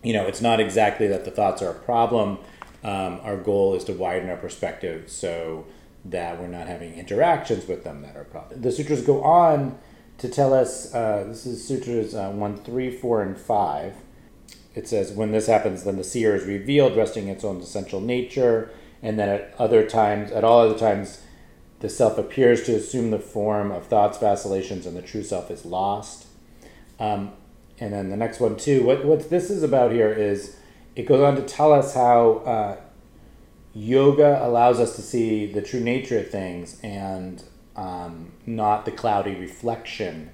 you 0.03 0.13
know, 0.13 0.27
it's 0.27 0.41
not 0.41 0.59
exactly 0.59 1.07
that 1.07 1.25
the 1.25 1.31
thoughts 1.31 1.63
are 1.63 1.71
a 1.71 1.75
problem. 1.75 2.39
Um, 2.83 3.21
our 3.23 3.37
goal 3.37 3.75
is 3.75 3.85
to 3.85 3.93
widen 3.93 4.29
our 4.29 4.37
perspective 4.37 5.09
so 5.09 5.65
that 6.05 6.41
we're 6.41 6.49
not 6.49 6.67
having 6.67 6.95
interactions 6.95 7.67
with 7.69 7.85
them 7.85 8.03
that 8.03 8.17
are 8.17 8.25
problem. 8.25 8.61
The 8.61 8.73
sutras 8.73 9.03
go 9.03 9.23
on 9.23 9.79
to 10.19 10.29
tell 10.29 10.53
us 10.53 10.93
uh, 10.95 11.25
this 11.29 11.47
is 11.47 11.67
sutras 11.67 12.15
uh, 12.15 12.31
1, 12.31 12.59
3, 12.59 12.97
4, 12.97 13.23
and 13.23 13.39
5. 13.39 13.95
It 14.75 14.89
says, 14.89 15.13
when 15.13 15.33
this 15.33 15.47
happens, 15.47 15.85
then 15.85 15.97
the 15.97 16.05
seer 16.05 16.35
is 16.35 16.45
revealed, 16.45 16.97
resting 16.97 17.29
its 17.29 17.45
own 17.45 17.61
essential 17.61 18.01
nature. 18.01 18.71
And 19.03 19.19
then 19.19 19.29
at 19.29 19.55
other 19.59 19.87
times, 19.87 20.31
at 20.31 20.45
all 20.45 20.61
other 20.61 20.79
times, 20.79 21.23
the 21.81 21.89
self 21.89 22.19
appears 22.19 22.63
to 22.65 22.77
assume 22.77 23.11
the 23.11 23.19
form 23.19 23.71
of 23.71 23.87
thoughts, 23.87 24.19
vacillations, 24.19 24.87
and 24.87 24.97
the 24.97 25.03
true 25.03 25.23
self 25.25 25.51
is 25.51 25.65
lost. 25.65 26.27
Um, 26.99 27.33
and 27.79 27.93
then 27.93 28.09
the 28.09 28.17
next 28.17 28.41
one, 28.41 28.57
too. 28.57 28.85
What, 28.85 29.05
what 29.05 29.29
this 29.29 29.51
is 29.51 29.63
about 29.63 29.93
here 29.93 30.13
is 30.13 30.57
it 30.95 31.07
goes 31.07 31.21
on 31.21 31.37
to 31.37 31.43
tell 31.43 31.73
us 31.73 31.95
how 31.95 32.43
uh, 32.47 32.77
yoga 33.75 34.45
allows 34.45 34.79
us 34.81 34.97
to 34.97 35.03
see 35.03 35.47
the 35.47 35.63
true 35.63 35.81
nature 35.81 36.19
of 36.19 36.31
things 36.31 36.79
and 36.83 37.43
um, 37.77 38.33
not 38.47 38.85
the 38.85 38.91
cloudy 38.91 39.35
reflection 39.35 40.31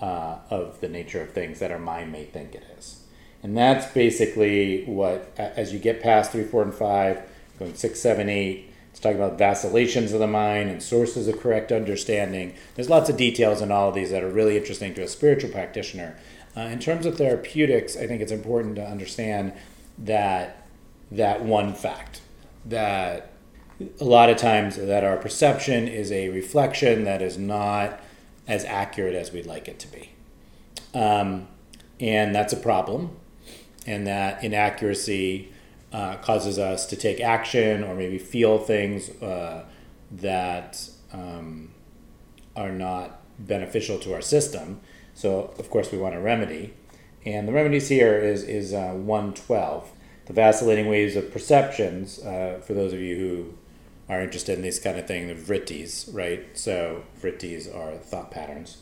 uh, 0.00 0.38
of 0.50 0.80
the 0.80 0.88
nature 0.88 1.22
of 1.22 1.32
things 1.32 1.58
that 1.60 1.70
our 1.70 1.78
mind 1.78 2.10
may 2.10 2.24
think 2.24 2.54
it 2.54 2.64
is. 2.78 3.04
And 3.42 3.56
that's 3.56 3.90
basically 3.92 4.84
what, 4.84 5.32
as 5.38 5.72
you 5.72 5.78
get 5.78 6.02
past 6.02 6.32
three, 6.32 6.44
four, 6.44 6.62
and 6.62 6.74
five, 6.74 7.22
going 7.58 7.74
six, 7.74 8.00
seven, 8.00 8.28
eight, 8.28 8.72
it's 8.90 9.00
talking 9.00 9.18
about 9.18 9.38
vacillations 9.38 10.12
of 10.12 10.18
the 10.18 10.26
mind 10.26 10.68
and 10.68 10.82
sources 10.82 11.28
of 11.28 11.40
correct 11.40 11.70
understanding. 11.70 12.54
There's 12.74 12.90
lots 12.90 13.08
of 13.08 13.16
details 13.16 13.62
in 13.62 13.70
all 13.70 13.90
of 13.90 13.94
these 13.94 14.10
that 14.10 14.24
are 14.24 14.28
really 14.28 14.56
interesting 14.56 14.94
to 14.94 15.02
a 15.02 15.08
spiritual 15.08 15.50
practitioner. 15.50 16.18
Uh, 16.56 16.62
in 16.62 16.80
terms 16.80 17.06
of 17.06 17.16
therapeutics, 17.16 17.96
I 17.96 18.06
think 18.06 18.20
it's 18.20 18.32
important 18.32 18.76
to 18.76 18.84
understand 18.84 19.52
that 19.96 20.66
that 21.12 21.42
one 21.42 21.74
fact 21.74 22.20
that 22.64 23.32
a 24.00 24.04
lot 24.04 24.28
of 24.30 24.36
times 24.36 24.76
that 24.76 25.04
our 25.04 25.16
perception 25.16 25.88
is 25.88 26.12
a 26.12 26.28
reflection 26.28 27.04
that 27.04 27.22
is 27.22 27.38
not 27.38 28.00
as 28.46 28.64
accurate 28.64 29.14
as 29.14 29.32
we'd 29.32 29.46
like 29.46 29.68
it 29.68 29.78
to 29.78 29.88
be. 29.88 30.10
Um, 30.92 31.48
and 31.98 32.34
that's 32.34 32.52
a 32.52 32.56
problem. 32.56 33.16
And 33.86 34.06
that 34.06 34.44
inaccuracy 34.44 35.52
uh, 35.92 36.16
causes 36.16 36.58
us 36.58 36.86
to 36.86 36.96
take 36.96 37.20
action 37.20 37.82
or 37.82 37.94
maybe 37.94 38.18
feel 38.18 38.58
things 38.58 39.10
uh, 39.22 39.64
that 40.10 40.88
um, 41.12 41.70
are 42.56 42.70
not 42.70 43.20
beneficial 43.38 43.98
to 44.00 44.14
our 44.14 44.20
system. 44.20 44.80
So, 45.14 45.54
of 45.58 45.70
course, 45.70 45.90
we 45.90 45.98
want 45.98 46.14
a 46.14 46.20
remedy. 46.20 46.74
And 47.24 47.48
the 47.48 47.52
remedies 47.52 47.88
here 47.88 48.18
is, 48.18 48.42
is 48.44 48.72
uh, 48.72 48.92
112 48.92 49.90
the 50.30 50.34
vacillating 50.34 50.86
waves 50.86 51.16
of 51.16 51.32
perceptions, 51.32 52.20
uh, 52.20 52.60
for 52.64 52.72
those 52.72 52.92
of 52.92 53.00
you 53.00 53.16
who 53.16 53.54
are 54.08 54.20
interested 54.20 54.56
in 54.56 54.62
these 54.62 54.78
kind 54.78 54.96
of 54.96 55.04
things, 55.04 55.26
the 55.26 55.34
vrittis, 55.34 56.08
right? 56.14 56.56
So 56.56 57.02
vrittis 57.20 57.66
are 57.74 57.96
thought 57.96 58.30
patterns, 58.30 58.76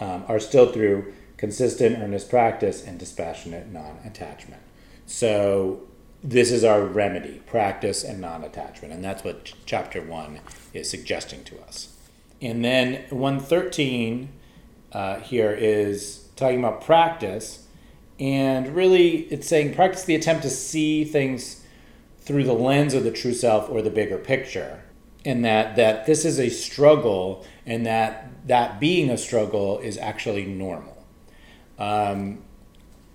um, 0.00 0.24
are 0.28 0.40
still 0.40 0.72
through 0.72 1.12
consistent, 1.36 1.98
earnest 1.98 2.30
practice 2.30 2.82
and 2.82 2.98
dispassionate 2.98 3.70
non-attachment. 3.70 4.62
So 5.04 5.82
this 6.24 6.50
is 6.50 6.64
our 6.64 6.82
remedy, 6.82 7.42
practice 7.44 8.02
and 8.02 8.18
non-attachment, 8.18 8.94
and 8.94 9.04
that's 9.04 9.22
what 9.22 9.44
ch- 9.44 9.56
chapter 9.66 10.00
one 10.00 10.40
is 10.72 10.88
suggesting 10.88 11.44
to 11.44 11.60
us. 11.60 11.94
And 12.40 12.64
then 12.64 13.04
113 13.10 14.30
uh, 14.92 15.20
here 15.20 15.52
is 15.52 16.28
talking 16.34 16.60
about 16.60 16.82
practice 16.82 17.67
and 18.18 18.74
really, 18.74 19.22
it's 19.30 19.46
saying 19.46 19.74
practice 19.74 20.04
the 20.04 20.14
attempt 20.14 20.42
to 20.42 20.50
see 20.50 21.04
things 21.04 21.64
through 22.20 22.44
the 22.44 22.52
lens 22.52 22.94
of 22.94 23.04
the 23.04 23.12
true 23.12 23.32
self 23.32 23.70
or 23.70 23.80
the 23.80 23.90
bigger 23.90 24.18
picture. 24.18 24.82
And 25.24 25.44
that, 25.44 25.76
that 25.76 26.06
this 26.06 26.24
is 26.24 26.38
a 26.38 26.48
struggle, 26.48 27.44
and 27.66 27.86
that 27.86 28.46
that 28.46 28.80
being 28.80 29.10
a 29.10 29.18
struggle 29.18 29.78
is 29.78 29.98
actually 29.98 30.46
normal. 30.46 31.06
Um, 31.78 32.42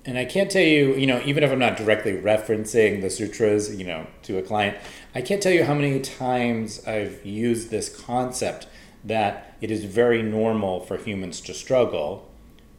and 0.05 0.17
I 0.17 0.25
can't 0.25 0.51
tell 0.51 0.63
you, 0.63 0.95
you 0.95 1.07
know, 1.07 1.21
even 1.25 1.43
if 1.43 1.51
I'm 1.51 1.59
not 1.59 1.77
directly 1.77 2.13
referencing 2.13 3.01
the 3.01 3.09
sutras, 3.09 3.73
you 3.75 3.85
know, 3.85 4.07
to 4.23 4.37
a 4.37 4.41
client, 4.41 4.77
I 5.15 5.21
can't 5.21 5.41
tell 5.41 5.53
you 5.53 5.63
how 5.63 5.73
many 5.73 5.99
times 6.01 6.85
I've 6.85 7.25
used 7.25 7.69
this 7.69 7.89
concept 7.89 8.67
that 9.03 9.55
it 9.61 9.71
is 9.71 9.85
very 9.85 10.21
normal 10.21 10.81
for 10.81 10.97
humans 10.97 11.39
to 11.41 11.53
struggle 11.53 12.29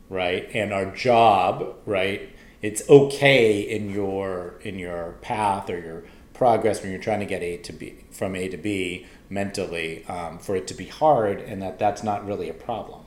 right? 0.08 0.48
And 0.54 0.72
our 0.72 0.86
job, 0.86 1.76
right? 1.86 2.30
It's 2.62 2.88
okay 2.88 3.60
in 3.60 3.90
your 3.90 4.54
in 4.62 4.78
your 4.78 5.16
path 5.20 5.68
or 5.68 5.78
your 5.78 6.04
progress 6.32 6.82
when 6.82 6.90
you're 6.90 7.00
trying 7.00 7.20
to 7.20 7.26
get 7.26 7.42
A 7.42 7.58
to 7.58 7.72
B 7.72 8.04
from 8.10 8.34
A 8.34 8.48
to 8.48 8.56
B 8.56 9.06
mentally 9.28 10.04
um, 10.06 10.38
for 10.38 10.56
it 10.56 10.66
to 10.68 10.74
be 10.74 10.86
hard, 10.86 11.40
and 11.40 11.60
that 11.62 11.78
that's 11.78 12.02
not 12.02 12.26
really 12.26 12.48
a 12.48 12.54
problem. 12.54 13.02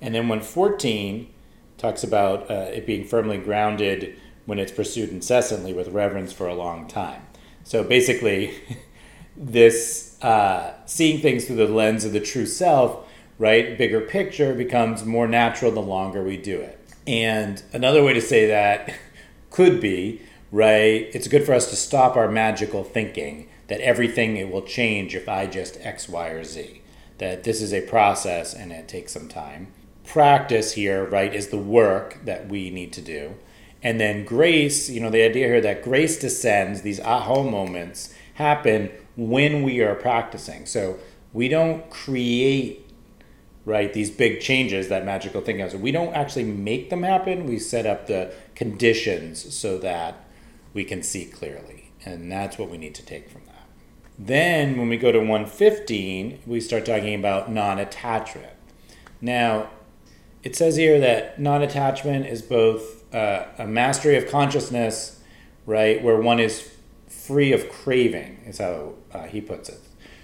And 0.00 0.14
then 0.14 0.28
when 0.28 0.40
14 0.40 1.32
talks 1.78 2.02
about 2.02 2.50
uh, 2.50 2.70
it 2.72 2.86
being 2.86 3.04
firmly 3.04 3.38
grounded 3.38 4.18
when 4.44 4.58
it's 4.58 4.72
pursued 4.72 5.10
incessantly 5.10 5.72
with 5.72 5.88
reverence 5.88 6.32
for 6.32 6.46
a 6.46 6.54
long 6.54 6.86
time. 6.86 7.22
So 7.64 7.82
basically, 7.82 8.54
this 9.36 10.16
uh, 10.22 10.74
seeing 10.86 11.20
things 11.20 11.44
through 11.44 11.56
the 11.56 11.68
lens 11.68 12.04
of 12.04 12.12
the 12.12 12.20
true 12.20 12.46
self 12.46 13.05
right? 13.38 13.76
Bigger 13.76 14.00
picture 14.00 14.54
becomes 14.54 15.04
more 15.04 15.28
natural 15.28 15.72
the 15.72 15.80
longer 15.80 16.22
we 16.22 16.36
do 16.36 16.60
it. 16.60 16.80
And 17.06 17.62
another 17.72 18.02
way 18.02 18.12
to 18.14 18.20
say 18.20 18.46
that 18.46 18.94
could 19.50 19.80
be, 19.80 20.22
right? 20.50 21.08
It's 21.12 21.28
good 21.28 21.44
for 21.44 21.54
us 21.54 21.70
to 21.70 21.76
stop 21.76 22.16
our 22.16 22.30
magical 22.30 22.84
thinking 22.84 23.48
that 23.68 23.80
everything 23.80 24.36
it 24.36 24.50
will 24.50 24.62
change 24.62 25.14
if 25.14 25.28
I 25.28 25.46
just 25.46 25.78
X, 25.80 26.08
Y, 26.08 26.28
or 26.28 26.44
Z. 26.44 26.82
That 27.18 27.44
this 27.44 27.62
is 27.62 27.72
a 27.72 27.80
process 27.82 28.54
and 28.54 28.72
it 28.72 28.88
takes 28.88 29.12
some 29.12 29.28
time. 29.28 29.68
Practice 30.04 30.72
here, 30.72 31.04
right, 31.04 31.34
is 31.34 31.48
the 31.48 31.58
work 31.58 32.24
that 32.24 32.48
we 32.48 32.70
need 32.70 32.92
to 32.92 33.02
do. 33.02 33.34
And 33.82 34.00
then 34.00 34.24
grace, 34.24 34.88
you 34.88 35.00
know, 35.00 35.10
the 35.10 35.22
idea 35.22 35.46
here 35.46 35.60
that 35.60 35.82
grace 35.82 36.18
descends, 36.18 36.82
these 36.82 37.00
aha 37.00 37.42
moments 37.42 38.14
happen 38.34 38.90
when 39.16 39.62
we 39.62 39.80
are 39.80 39.94
practicing. 39.94 40.66
So 40.66 40.98
we 41.32 41.48
don't 41.48 41.88
create 41.90 42.85
right? 43.66 43.92
These 43.92 44.10
big 44.10 44.40
changes 44.40 44.88
that 44.88 45.04
magical 45.04 45.42
thinking 45.42 45.62
has. 45.62 45.74
We 45.76 45.90
don't 45.90 46.14
actually 46.14 46.44
make 46.44 46.88
them 46.88 47.02
happen. 47.02 47.46
We 47.46 47.58
set 47.58 47.84
up 47.84 48.06
the 48.06 48.32
conditions 48.54 49.54
so 49.54 49.76
that 49.78 50.24
we 50.72 50.84
can 50.84 51.02
see 51.02 51.26
clearly. 51.26 51.90
And 52.04 52.30
that's 52.30 52.56
what 52.56 52.70
we 52.70 52.78
need 52.78 52.94
to 52.94 53.04
take 53.04 53.28
from 53.28 53.42
that. 53.46 53.66
Then 54.18 54.78
when 54.78 54.88
we 54.88 54.96
go 54.96 55.10
to 55.10 55.18
115, 55.18 56.38
we 56.46 56.60
start 56.60 56.86
talking 56.86 57.14
about 57.16 57.50
non 57.50 57.78
attachment. 57.78 58.52
Now, 59.20 59.70
it 60.44 60.54
says 60.54 60.76
here 60.76 61.00
that 61.00 61.40
non 61.40 61.60
attachment 61.60 62.26
is 62.26 62.42
both 62.42 63.12
uh, 63.12 63.46
a 63.58 63.66
mastery 63.66 64.16
of 64.16 64.28
consciousness, 64.28 65.20
right, 65.66 66.00
where 66.02 66.20
one 66.20 66.38
is 66.38 66.70
free 67.08 67.52
of 67.52 67.68
craving, 67.68 68.44
is 68.46 68.58
how 68.58 68.94
uh, 69.12 69.24
he 69.24 69.40
puts 69.40 69.68
it. 69.68 69.80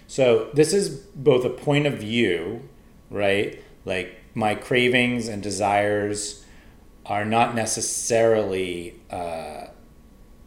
So 0.06 0.50
this 0.54 0.72
is 0.72 0.90
both 0.90 1.44
a 1.44 1.50
point 1.50 1.87
of 1.87 1.94
view 1.94 2.68
right? 3.12 3.62
Like 3.85 4.19
my 4.35 4.54
cravings 4.54 5.28
and 5.28 5.42
desires 5.42 6.45
are 7.07 7.25
not 7.25 7.54
necessarily 7.54 9.00
uh, 9.11 9.66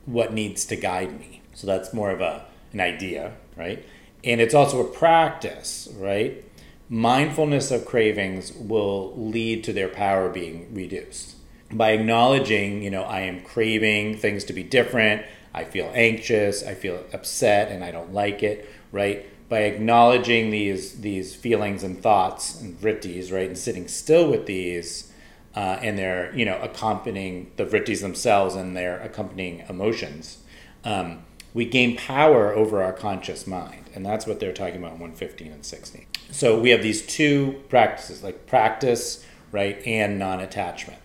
what 0.05 0.33
needs 0.33 0.65
to 0.65 0.75
guide 0.75 1.17
me. 1.19 1.41
So 1.53 1.67
that's 1.67 1.93
more 1.93 2.11
of 2.11 2.21
a 2.21 2.45
an 2.73 2.81
idea, 2.81 3.33
right? 3.55 3.85
And 4.23 4.41
it's 4.41 4.53
also 4.53 4.81
a 4.81 4.91
practice, 4.91 5.87
right? 5.95 6.43
Mindfulness 6.89 7.71
of 7.71 7.85
cravings 7.85 8.51
will 8.53 9.13
lead 9.15 9.63
to 9.63 9.73
their 9.73 9.87
power 9.87 10.29
being 10.29 10.73
reduced. 10.73 11.35
By 11.71 11.91
acknowledging, 11.91 12.83
you 12.83 12.91
know, 12.91 13.03
I 13.03 13.21
am 13.21 13.41
craving 13.41 14.17
things 14.17 14.43
to 14.45 14.53
be 14.53 14.61
different, 14.61 15.25
I 15.53 15.63
feel 15.63 15.89
anxious, 15.95 16.63
I 16.63 16.73
feel 16.73 17.03
upset, 17.13 17.71
and 17.71 17.83
I 17.83 17.91
don't 17.91 18.13
like 18.13 18.43
it, 18.43 18.69
right? 18.91 19.25
By 19.47 19.59
acknowledging 19.59 20.49
these 20.49 21.01
these 21.01 21.35
feelings 21.35 21.83
and 21.83 22.01
thoughts 22.01 22.59
and 22.59 22.79
vrittis, 22.79 23.31
right, 23.31 23.47
and 23.47 23.57
sitting 23.57 23.87
still 23.87 24.29
with 24.29 24.45
these, 24.45 25.11
uh, 25.55 25.79
and 25.81 25.97
they're 25.97 26.35
you 26.35 26.45
know 26.45 26.59
accompanying 26.61 27.51
the 27.55 27.65
vrittis 27.65 28.01
themselves 28.01 28.55
and 28.55 28.75
their 28.75 28.99
accompanying 29.01 29.63
emotions, 29.69 30.39
um, 30.83 31.23
we 31.53 31.65
gain 31.65 31.95
power 31.95 32.53
over 32.53 32.83
our 32.83 32.93
conscious 32.93 33.47
mind. 33.47 33.85
And 33.95 34.05
that's 34.05 34.27
what 34.27 34.41
they're 34.41 34.51
talking 34.51 34.75
about 34.75 34.93
in 34.93 34.99
115 34.99 35.53
and 35.53 35.65
16. 35.65 36.05
So 36.29 36.59
we 36.59 36.71
have 36.71 36.83
these 36.83 37.05
two 37.05 37.63
practices, 37.69 38.21
like 38.21 38.45
practice, 38.45 39.25
right, 39.53 39.81
and 39.87 40.19
non 40.19 40.41
attachment. 40.41 40.99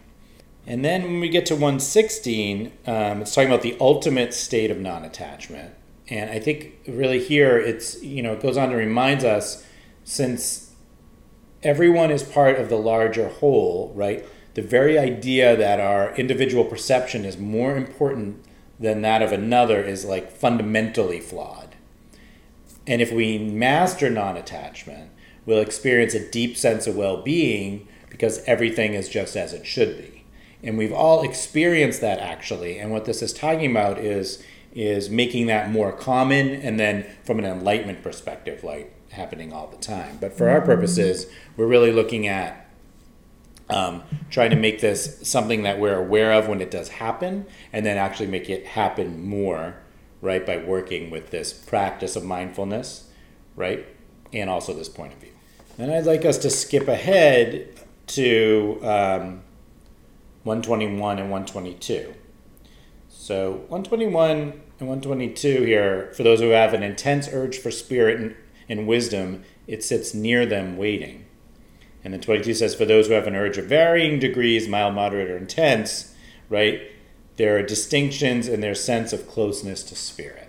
And 0.66 0.85
then 0.85 1.04
when 1.04 1.20
we 1.20 1.28
get 1.28 1.47
to 1.47 1.54
116, 1.54 2.73
um, 2.87 3.23
it's 3.23 3.35
talking 3.35 3.49
about 3.49 3.62
the 3.62 3.76
ultimate 3.80 4.35
state 4.35 4.70
of 4.70 4.78
non 4.78 5.04
attachment. 5.04 5.73
And 6.11 6.29
I 6.29 6.40
think 6.40 6.81
really 6.88 7.23
here 7.23 7.57
it's, 7.57 8.02
you 8.02 8.23
know, 8.23 8.33
it 8.33 8.43
goes 8.43 8.57
on 8.57 8.71
to 8.71 8.76
remind 8.76 9.25
us 9.25 9.64
since 10.05 10.73
everyone 11.62 12.11
is 12.11 12.23
part 12.23 12.59
of 12.59 12.69
the 12.69 12.76
larger 12.76 13.29
whole, 13.29 13.93
right? 13.95 14.26
The 14.55 14.62
very 14.62 14.99
idea 14.99 15.57
that 15.57 15.79
our 15.79 16.14
individual 16.17 16.64
perception 16.64 17.25
is 17.25 17.38
more 17.38 17.76
important 17.76 18.45
than 18.79 19.02
that 19.02 19.23
of 19.23 19.31
another 19.31 19.83
is 19.83 20.05
like 20.05 20.33
fundamentally 20.33 21.21
flawed. 21.21 21.76
And 22.87 23.00
if 23.00 23.12
we 23.12 23.38
master 23.38 24.11
non 24.11 24.37
attachment, 24.37 25.11
we'll 25.47 25.61
experience 25.61 26.14
a 26.14 26.31
deep 26.31 26.57
sense 26.57 26.87
of 26.87 26.97
well 26.97 27.23
being 27.23 27.87
because 28.09 28.43
everything 28.47 28.95
is 28.95 29.09
just 29.09 29.37
as 29.37 29.52
it 29.52 29.64
should 29.64 29.97
be. 29.97 30.25
And 30.62 30.76
we've 30.76 30.93
all 30.93 31.23
experienced 31.23 32.00
that 32.00 32.19
actually. 32.19 32.79
And 32.79 32.90
what 32.90 33.05
this 33.05 33.23
is 33.23 33.33
talking 33.33 33.71
about 33.71 33.99
is 33.99 34.43
is 34.73 35.11
making 35.11 35.47
that 35.47 35.71
more 35.71 35.93
common 35.93 36.49
and 36.49 36.79
then 36.79 37.05
from 37.25 37.39
an 37.39 37.45
enlightenment 37.45 38.03
perspective 38.03 38.62
like 38.62 38.95
happening 39.11 39.53
all 39.53 39.67
the 39.67 39.77
time. 39.77 40.19
But 40.21 40.33
for 40.33 40.49
our 40.49 40.61
purposes 40.61 41.27
we're 41.57 41.67
really 41.67 41.93
looking 41.93 42.27
at 42.27 42.69
um, 43.69 44.03
trying 44.31 44.50
to 44.50 44.57
make 44.57 44.81
this 44.81 45.21
something 45.23 45.62
that 45.62 45.79
we're 45.79 45.97
aware 45.97 46.33
of 46.33 46.49
when 46.49 46.61
it 46.61 46.71
does 46.71 46.89
happen 46.89 47.47
and 47.73 47.87
then 47.87 47.97
actually 47.97 48.27
make 48.27 48.50
it 48.50 48.67
happen 48.67 49.29
more 49.29 49.77
right 50.21 50.45
by 50.45 50.59
working 50.59 51.11
with 51.11 51.31
this 51.31 51.53
practice 51.53 52.17
of 52.17 52.25
mindfulness 52.25 53.09
right 53.57 53.87
and 54.33 54.50
also 54.50 54.75
this 54.75 54.89
point 54.89 55.12
of 55.12 55.19
view. 55.21 55.33
And 55.79 55.93
i'd 55.93 56.05
like 56.05 56.25
us 56.25 56.39
to 56.39 56.50
skip 56.50 56.89
ahead 56.89 57.69
to 58.09 58.79
um, 58.83 59.43
121 60.43 61.19
and 61.19 61.31
122 61.31 62.15
so 63.21 63.50
121 63.69 64.39
and 64.39 64.89
122 64.89 65.62
here, 65.65 66.11
for 66.17 66.23
those 66.23 66.41
who 66.41 66.49
have 66.49 66.73
an 66.73 66.83
intense 66.83 67.29
urge 67.31 67.59
for 67.59 67.71
spirit 67.71 68.19
and, 68.19 68.35
and 68.67 68.87
wisdom, 68.87 69.45
it 69.67 69.85
sits 69.85 70.15
near 70.15 70.47
them 70.47 70.79
waiting. 70.79 71.27
And 72.03 72.15
then 72.15 72.23
22 72.23 72.55
says, 72.55 72.75
for 72.75 72.87
those 72.87 73.09
who 73.09 73.12
have 73.12 73.27
an 73.27 73.37
urge 73.37 73.59
of 73.59 73.67
varying 73.67 74.21
degrees, 74.21 74.67
mild, 74.67 74.95
moderate, 74.95 75.29
or 75.29 75.37
intense, 75.37 76.15
right, 76.49 76.81
there 77.37 77.59
are 77.59 77.62
distinctions 77.62 78.49
in 78.49 78.62
their 78.62 78.75
sense 78.75 79.12
of 79.12 79.29
closeness 79.29 79.83
to 79.83 79.95
spirit. 79.95 80.49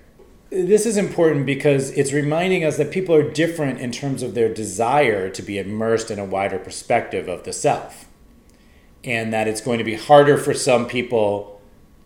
This 0.49 0.85
is 0.85 0.95
important 0.95 1.45
because 1.45 1.91
it's 1.91 2.13
reminding 2.13 2.63
us 2.63 2.77
that 2.77 2.89
people 2.89 3.13
are 3.13 3.29
different 3.29 3.81
in 3.81 3.91
terms 3.91 4.23
of 4.23 4.33
their 4.33 4.51
desire 4.53 5.29
to 5.29 5.41
be 5.41 5.59
immersed 5.59 6.09
in 6.09 6.19
a 6.19 6.25
wider 6.25 6.57
perspective 6.57 7.27
of 7.27 7.43
the 7.43 7.51
self. 7.51 8.07
And 9.03 9.33
that 9.33 9.49
it's 9.49 9.59
going 9.59 9.79
to 9.79 9.83
be 9.83 9.95
harder 9.95 10.37
for 10.37 10.53
some 10.53 10.87
people 10.87 11.60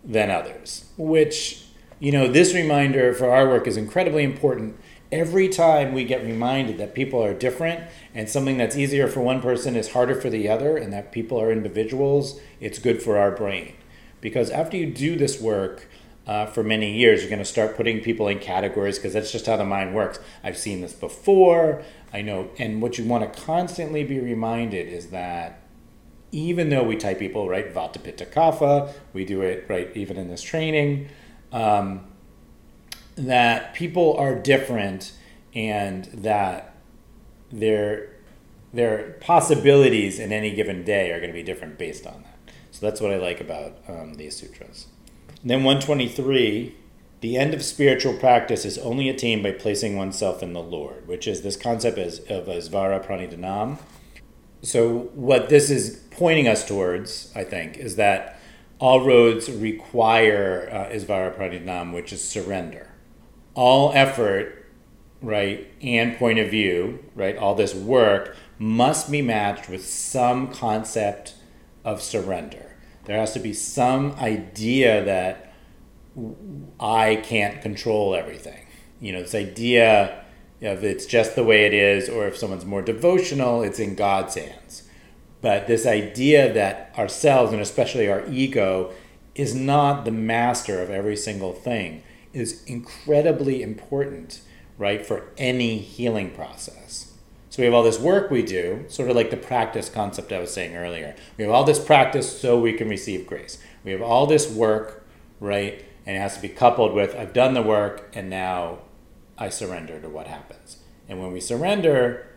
than 0.05 0.29
others, 0.29 0.85
which, 0.97 1.63
you 1.99 2.11
know, 2.11 2.27
this 2.27 2.53
reminder 2.53 3.13
for 3.13 3.29
our 3.29 3.47
work 3.47 3.67
is 3.67 3.77
incredibly 3.77 4.23
important. 4.23 4.77
Every 5.11 5.49
time 5.49 5.93
we 5.93 6.03
get 6.03 6.23
reminded 6.23 6.77
that 6.77 6.93
people 6.93 7.23
are 7.23 7.33
different 7.33 7.83
and 8.13 8.29
something 8.29 8.57
that's 8.57 8.75
easier 8.75 9.07
for 9.07 9.21
one 9.21 9.41
person 9.41 9.75
is 9.75 9.93
harder 9.93 10.19
for 10.19 10.29
the 10.29 10.47
other, 10.49 10.77
and 10.77 10.91
that 10.93 11.11
people 11.11 11.39
are 11.39 11.51
individuals, 11.51 12.39
it's 12.59 12.79
good 12.79 13.01
for 13.01 13.17
our 13.17 13.31
brain. 13.31 13.73
Because 14.21 14.49
after 14.49 14.77
you 14.77 14.87
do 14.87 15.15
this 15.15 15.39
work, 15.39 15.87
uh, 16.27 16.45
for 16.45 16.63
many 16.63 16.97
years. 16.97 17.21
You're 17.21 17.29
going 17.29 17.39
to 17.39 17.45
start 17.45 17.75
putting 17.75 18.01
people 18.01 18.27
in 18.27 18.39
categories 18.39 18.97
because 18.97 19.13
that's 19.13 19.31
just 19.31 19.45
how 19.45 19.57
the 19.57 19.65
mind 19.65 19.93
works. 19.93 20.19
I've 20.43 20.57
seen 20.57 20.81
this 20.81 20.93
before. 20.93 21.83
I 22.13 22.21
know. 22.21 22.49
And 22.57 22.81
what 22.81 22.97
you 22.97 23.05
want 23.05 23.31
to 23.31 23.41
constantly 23.41 24.03
be 24.03 24.19
reminded 24.19 24.87
is 24.87 25.07
that 25.07 25.61
even 26.35 26.69
though 26.69 26.83
we 26.83 26.97
type 26.97 27.17
people 27.17 27.47
right 27.47 27.73
vata 27.73 28.01
pitta 28.03 28.25
kapha 28.25 28.91
we 29.13 29.23
do 29.23 29.41
it 29.41 29.65
right 29.69 29.89
even 29.95 30.17
in 30.17 30.27
this 30.27 30.41
training 30.41 31.07
um, 31.53 32.05
that 33.15 33.73
people 33.73 34.15
are 34.17 34.35
different 34.35 35.13
and 35.53 36.05
that 36.05 36.75
their 37.51 38.09
their 38.73 39.13
possibilities 39.21 40.19
in 40.19 40.33
any 40.33 40.53
given 40.53 40.83
day 40.83 41.11
are 41.11 41.19
going 41.19 41.29
to 41.29 41.33
be 41.33 41.43
different 41.43 41.77
based 41.77 42.05
on 42.05 42.23
that. 42.23 42.53
So 42.71 42.85
that's 42.85 42.99
what 42.99 43.13
i 43.13 43.15
like 43.15 43.39
about 43.39 43.77
um, 43.87 44.15
these 44.15 44.35
sutras. 44.35 44.87
And 45.41 45.49
then 45.49 45.63
123 45.63 46.75
the 47.21 47.37
end 47.37 47.53
of 47.53 47.63
spiritual 47.63 48.13
practice 48.17 48.65
is 48.65 48.77
only 48.79 49.07
attained 49.07 49.41
by 49.41 49.51
placing 49.51 49.95
oneself 49.95 50.43
in 50.43 50.51
the 50.53 50.61
lord 50.61 51.07
which 51.07 51.27
is 51.27 51.41
this 51.41 51.55
concept 51.55 51.97
of, 51.97 52.19
of 52.29 52.47
isvara 52.47 53.03
pranidhanam 53.03 53.79
so 54.61 55.09
what 55.13 55.49
this 55.49 55.69
is 55.69 56.01
pointing 56.11 56.47
us 56.47 56.65
towards, 56.65 57.31
I 57.35 57.43
think, 57.43 57.77
is 57.77 57.95
that 57.97 58.39
all 58.79 59.05
roads 59.05 59.49
require 59.49 60.69
uh, 60.71 60.93
Isvara 60.93 61.35
Pranidhanam, 61.35 61.93
which 61.93 62.11
is 62.11 62.27
surrender. 62.27 62.89
All 63.53 63.93
effort, 63.93 64.65
right, 65.21 65.67
and 65.81 66.17
point 66.17 66.39
of 66.39 66.49
view, 66.49 67.05
right, 67.15 67.37
all 67.37 67.55
this 67.55 67.73
work 67.73 68.35
must 68.59 69.11
be 69.11 69.21
matched 69.21 69.69
with 69.69 69.85
some 69.85 70.51
concept 70.51 71.35
of 71.83 72.01
surrender. 72.01 72.75
There 73.05 73.19
has 73.19 73.33
to 73.33 73.39
be 73.39 73.53
some 73.53 74.13
idea 74.13 75.03
that 75.05 75.53
I 76.79 77.17
can't 77.17 77.61
control 77.61 78.15
everything. 78.15 78.65
You 78.99 79.13
know, 79.13 79.21
this 79.21 79.35
idea 79.35 80.24
if 80.73 80.83
it's 80.83 81.05
just 81.05 81.35
the 81.35 81.43
way 81.43 81.65
it 81.65 81.73
is, 81.73 82.09
or 82.09 82.27
if 82.27 82.37
someone's 82.37 82.65
more 82.65 82.81
devotional, 82.81 83.61
it's 83.61 83.79
in 83.79 83.95
God's 83.95 84.35
hands. 84.35 84.83
But 85.41 85.67
this 85.67 85.85
idea 85.85 86.51
that 86.53 86.93
ourselves, 86.97 87.51
and 87.51 87.61
especially 87.61 88.09
our 88.09 88.25
ego, 88.27 88.91
is 89.35 89.53
not 89.53 90.05
the 90.05 90.11
master 90.11 90.81
of 90.81 90.89
every 90.89 91.17
single 91.17 91.53
thing 91.53 92.01
is 92.33 92.63
incredibly 92.65 93.61
important, 93.61 94.41
right, 94.77 95.05
for 95.05 95.31
any 95.37 95.77
healing 95.77 96.31
process. 96.31 97.13
So 97.49 97.61
we 97.61 97.65
have 97.65 97.73
all 97.73 97.83
this 97.83 97.99
work 97.99 98.29
we 98.29 98.43
do, 98.43 98.83
sort 98.89 99.09
of 99.09 99.15
like 99.15 99.29
the 99.29 99.37
practice 99.37 99.87
concept 99.87 100.33
I 100.33 100.39
was 100.39 100.53
saying 100.53 100.75
earlier. 100.75 101.15
We 101.37 101.45
have 101.45 101.53
all 101.53 101.63
this 101.63 101.79
practice 101.79 102.39
so 102.39 102.59
we 102.59 102.73
can 102.73 102.89
receive 102.89 103.25
grace. 103.25 103.57
We 103.85 103.91
have 103.91 104.01
all 104.01 104.25
this 104.27 104.51
work, 104.51 105.05
right, 105.39 105.85
and 106.05 106.17
it 106.17 106.19
has 106.19 106.35
to 106.35 106.41
be 106.41 106.49
coupled 106.49 106.93
with 106.93 107.15
I've 107.15 107.31
done 107.31 107.53
the 107.53 107.61
work 107.61 108.11
and 108.13 108.29
now 108.29 108.79
I 109.37 109.49
surrender 109.49 109.99
to 109.99 110.09
what 110.09 110.27
happens. 110.27 110.77
And 111.07 111.21
when 111.21 111.31
we 111.31 111.39
surrender, 111.39 112.27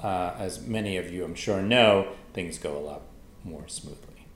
uh, 0.00 0.34
as 0.38 0.66
many 0.66 0.96
of 0.96 1.12
you 1.12 1.24
I'm 1.24 1.34
sure 1.34 1.62
know, 1.62 2.12
things 2.32 2.58
go 2.58 2.76
a 2.76 2.80
lot 2.80 3.02
more 3.44 3.66
smoothly. 3.68 4.26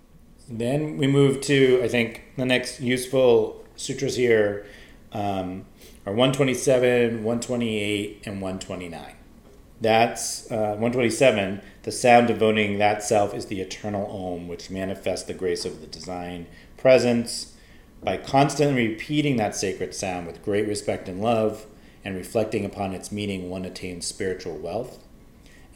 Then 0.49 0.97
we 0.97 1.07
move 1.07 1.41
to, 1.43 1.81
I 1.83 1.89
think, 1.89 2.25
the 2.37 2.45
next 2.45 2.81
useful 2.81 3.65
sutras 3.77 4.17
here 4.17 4.67
um, 5.13 5.65
are 6.07 6.13
127, 6.13 7.23
128, 7.25 8.23
and 8.27 8.41
129. 8.41 9.15
That's 9.81 10.51
uh, 10.51 10.77
127. 10.77 11.63
The 11.83 11.93
sound 11.93 12.29
of 12.29 12.37
devoting 12.37 12.79
that 12.79 13.03
self 13.03 13.33
is 13.33 13.47
the 13.47 13.61
eternal 13.61 14.07
Om, 14.11 14.49
which 14.49 14.71
manifests 14.71 15.27
the 15.27 15.35
grace 15.35 15.65
of 15.65 15.81
the 15.81 15.87
design 15.87 16.47
presence. 16.77 17.55
By 18.03 18.17
constantly 18.17 18.89
repeating 18.89 19.37
that 19.37 19.55
sacred 19.55 19.95
sound 19.95 20.27
with 20.27 20.43
great 20.43 20.67
respect 20.67 21.09
and 21.09 21.21
love, 21.21 21.67
and 22.05 22.17
reflecting 22.17 22.65
upon 22.65 22.93
its 22.93 23.13
meaning, 23.13 23.51
one 23.51 23.65
attains 23.65 24.07
spiritual 24.07 24.57
wealth. 24.57 24.99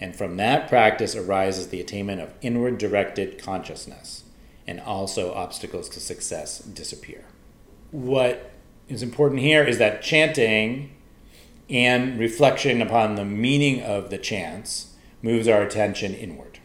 And 0.00 0.16
from 0.16 0.36
that 0.38 0.68
practice 0.68 1.14
arises 1.14 1.68
the 1.68 1.80
attainment 1.80 2.20
of 2.20 2.34
inward 2.40 2.78
directed 2.78 3.38
consciousness, 3.38 4.24
and 4.66 4.80
also 4.80 5.34
obstacles 5.34 5.88
to 5.90 6.00
success 6.00 6.58
disappear. 6.58 7.24
What 7.90 8.50
is 8.88 9.02
important 9.02 9.40
here 9.40 9.62
is 9.62 9.78
that 9.78 10.02
chanting 10.02 10.94
and 11.70 12.18
reflection 12.18 12.82
upon 12.82 13.14
the 13.14 13.24
meaning 13.24 13.82
of 13.82 14.10
the 14.10 14.18
chants 14.18 14.94
moves 15.22 15.48
our 15.48 15.62
attention 15.62 16.14
inward. 16.14 16.58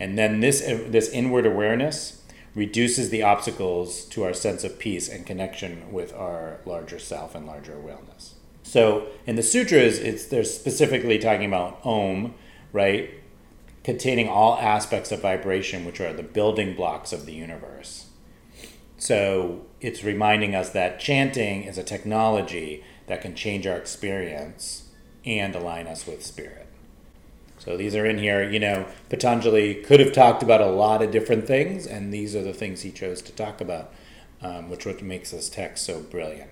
And 0.00 0.18
then 0.18 0.40
this, 0.40 0.60
this 0.60 1.08
inward 1.10 1.46
awareness 1.46 2.22
reduces 2.54 3.10
the 3.10 3.22
obstacles 3.22 4.04
to 4.06 4.24
our 4.24 4.34
sense 4.34 4.64
of 4.64 4.78
peace 4.78 5.08
and 5.08 5.24
connection 5.24 5.92
with 5.92 6.12
our 6.12 6.60
larger 6.66 6.98
self 6.98 7.34
and 7.34 7.46
larger 7.46 7.74
awareness. 7.74 8.34
So 8.72 9.08
in 9.26 9.36
the 9.36 9.42
sutras, 9.42 9.98
it's 9.98 10.24
they're 10.24 10.44
specifically 10.44 11.18
talking 11.18 11.44
about 11.44 11.78
Om, 11.84 12.32
right, 12.72 13.10
containing 13.84 14.30
all 14.30 14.56
aspects 14.56 15.12
of 15.12 15.20
vibration, 15.20 15.84
which 15.84 16.00
are 16.00 16.14
the 16.14 16.22
building 16.22 16.74
blocks 16.74 17.12
of 17.12 17.26
the 17.26 17.34
universe. 17.34 18.06
So 18.96 19.66
it's 19.82 20.02
reminding 20.02 20.54
us 20.54 20.70
that 20.70 20.98
chanting 20.98 21.64
is 21.64 21.76
a 21.76 21.82
technology 21.82 22.82
that 23.08 23.20
can 23.20 23.34
change 23.34 23.66
our 23.66 23.76
experience 23.76 24.88
and 25.22 25.54
align 25.54 25.86
us 25.86 26.06
with 26.06 26.24
spirit. 26.24 26.66
So 27.58 27.76
these 27.76 27.94
are 27.94 28.06
in 28.06 28.16
here. 28.16 28.42
You 28.42 28.58
know, 28.58 28.86
Patanjali 29.10 29.82
could 29.82 30.00
have 30.00 30.14
talked 30.14 30.42
about 30.42 30.62
a 30.62 30.70
lot 30.70 31.02
of 31.02 31.10
different 31.10 31.46
things, 31.46 31.86
and 31.86 32.10
these 32.10 32.34
are 32.34 32.42
the 32.42 32.54
things 32.54 32.80
he 32.80 32.90
chose 32.90 33.20
to 33.20 33.32
talk 33.32 33.60
about, 33.60 33.92
um, 34.40 34.70
which 34.70 34.86
what 34.86 35.02
makes 35.02 35.30
this 35.30 35.50
text 35.50 35.84
so 35.84 36.00
brilliant. 36.00 36.51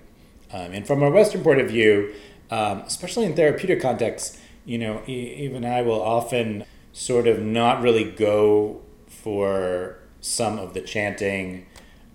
Um, 0.53 0.71
and 0.73 0.85
from 0.85 1.01
a 1.03 1.09
Western 1.09 1.43
point 1.43 1.61
of 1.61 1.69
view, 1.69 2.13
um, 2.49 2.79
especially 2.79 3.25
in 3.25 3.35
therapeutic 3.35 3.81
contexts, 3.81 4.39
you 4.65 4.77
know, 4.77 5.01
e- 5.07 5.33
even 5.37 5.65
I 5.65 5.81
will 5.81 6.01
often 6.01 6.65
sort 6.93 7.27
of 7.27 7.41
not 7.41 7.81
really 7.81 8.03
go 8.03 8.81
for 9.07 9.97
some 10.19 10.59
of 10.59 10.73
the 10.73 10.81
chanting, 10.81 11.65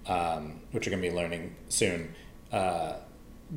um, 0.07 0.61
which 0.73 0.87
we're 0.87 0.91
going 0.91 1.03
to 1.03 1.09
be 1.09 1.15
learning 1.15 1.57
soon, 1.69 2.15
uh, 2.53 2.95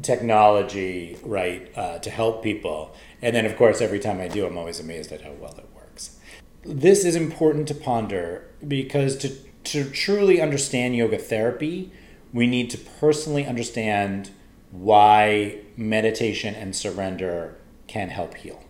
technology, 0.01 1.17
right, 1.23 1.71
uh, 1.75 1.99
to 1.99 2.09
help 2.09 2.43
people. 2.43 2.95
And 3.21 3.35
then, 3.35 3.45
of 3.45 3.57
course, 3.57 3.81
every 3.81 3.99
time 3.99 4.19
I 4.21 4.27
do, 4.27 4.45
I'm 4.45 4.57
always 4.57 4.79
amazed 4.79 5.11
at 5.11 5.21
how 5.21 5.31
well 5.33 5.55
it 5.57 5.67
works. 5.75 6.17
This 6.63 7.03
is 7.03 7.15
important 7.15 7.67
to 7.67 7.75
ponder 7.75 8.45
because 8.65 9.17
to, 9.17 9.29
to 9.65 9.89
truly 9.89 10.41
understand 10.41 10.95
yoga 10.95 11.17
therapy, 11.17 11.91
we 12.31 12.47
need 12.47 12.69
to 12.69 12.77
personally 12.77 13.45
understand 13.45 14.31
why 14.71 15.59
meditation 15.75 16.55
and 16.55 16.75
surrender 16.75 17.57
can 17.87 18.09
help 18.09 18.35
heal. 18.35 18.63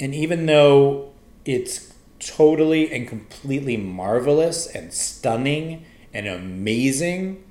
And 0.00 0.14
even 0.14 0.46
though 0.46 1.12
it's 1.44 1.92
totally 2.18 2.92
and 2.92 3.06
completely 3.06 3.76
marvelous 3.76 4.66
and 4.66 4.92
stunning 4.92 5.84
and 6.12 6.26
amazing, 6.26 7.44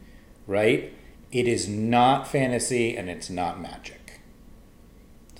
right? 0.48 0.94
It 1.32 1.48
is 1.48 1.68
not 1.68 2.28
fantasy 2.28 2.96
and 2.96 3.10
it's 3.10 3.30
not 3.30 3.62
magic. 3.62 4.20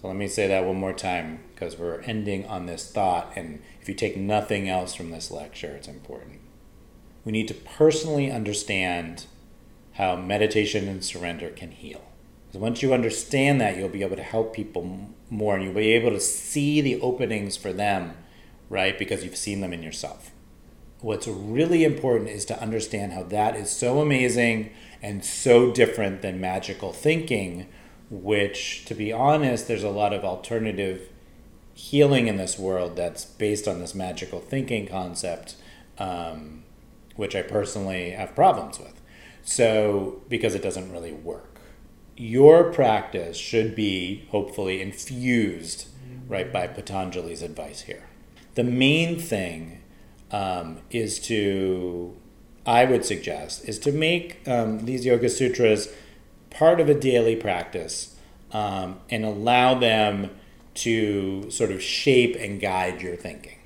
So 0.02 0.08
let 0.08 0.18
me 0.18 0.28
say 0.28 0.48
that 0.48 0.66
one 0.66 0.78
more 0.78 0.94
time 0.94 1.40
because 1.54 1.78
we're 1.78 2.02
ending 2.02 2.46
on 2.48 2.66
this 2.66 2.92
thought. 2.92 3.32
And 3.36 3.62
if 3.82 3.90
you 3.90 3.96
take 3.96 4.18
nothing 4.18 4.70
else 4.70 4.94
from 4.94 5.12
this 5.12 5.32
lecture, 5.32 5.76
it's 5.76 5.88
important. 5.88 6.42
We 7.24 7.32
need 7.32 7.48
to 7.48 7.54
personally 7.54 8.32
understand 8.32 9.26
how 9.94 10.16
meditation 10.16 10.88
and 10.88 11.04
surrender 11.04 11.50
can 11.50 11.72
heal. 11.72 12.02
Once 12.56 12.82
you 12.82 12.94
understand 12.94 13.60
that, 13.62 13.78
you'll 13.78 13.90
be 13.90 14.04
able 14.04 14.16
to 14.16 14.24
help 14.24 14.54
people 14.54 15.10
more 15.30 15.56
and 15.56 15.64
you'll 15.64 15.74
be 15.74 15.94
able 15.94 16.12
to 16.12 16.20
see 16.20 16.82
the 16.82 17.00
openings 17.02 17.58
for 17.58 17.74
them 17.74 18.16
right? 18.70 18.98
Because 18.98 19.24
you've 19.24 19.38
seen 19.38 19.62
them 19.62 19.74
in 19.74 19.84
yourself. 19.84 20.32
What's 21.02 21.28
really 21.28 21.84
important 21.84 22.30
is 22.30 22.46
to 22.46 22.62
understand 22.62 23.14
how 23.14 23.24
that 23.24 23.56
is 23.56 23.70
so 23.70 24.02
amazing 24.02 24.72
and 25.02 25.24
so 25.24 25.72
different 25.72 26.22
than 26.22 26.42
magical 26.42 26.92
thinking, 26.92 27.68
which, 28.10 28.86
to 28.86 28.96
be 28.96 29.12
honest, 29.12 29.68
there's 29.68 29.84
a 29.84 29.90
lot 29.90 30.14
of 30.14 30.24
alternative 30.24 31.10
healing 31.74 32.28
in 32.28 32.38
this 32.38 32.58
world 32.58 32.96
that's 32.96 33.26
based 33.26 33.68
on 33.68 33.80
this 33.80 33.94
magical 33.94 34.40
thinking 34.40 34.88
concept, 34.88 35.56
um, 36.00 36.64
which 37.16 37.36
I 37.36 37.42
personally 37.42 38.12
have 38.12 38.34
problems 38.34 38.80
with. 38.80 39.00
So, 39.44 40.22
because 40.28 40.56
it 40.56 40.64
doesn't 40.64 40.92
really 40.92 41.12
work. 41.12 41.55
Your 42.18 42.72
practice 42.72 43.38
should 43.38 43.76
be 43.76 44.26
hopefully 44.30 44.82
infused, 44.82 45.88
right, 46.28 46.52
by 46.52 46.68
Patanjali's 46.68 47.42
advice 47.42 47.82
here 47.82 48.08
the 48.56 48.64
main 48.64 49.20
thing 49.20 49.82
um, 50.32 50.80
is 50.90 51.20
to, 51.20 52.16
I 52.66 52.86
would 52.86 53.06
suggest, 53.06 53.68
is 53.70 53.78
to 53.80 53.92
make 53.92 54.46
um, 54.48 54.86
these 54.86 55.06
Yoga 55.06 55.30
Sutras 55.30 55.94
part 56.50 56.80
of 56.80 56.90
a 56.90 56.94
daily 56.94 57.36
practice 57.36 58.16
um, 58.52 59.00
and 59.10 59.24
allow 59.24 59.76
them 59.76 60.32
to 60.76 61.50
sort 61.52 61.72
of 61.72 61.82
shape 61.82 62.36
and 62.40 62.60
guide 62.60 63.02
your 63.02 63.16
thinking. 63.16 63.60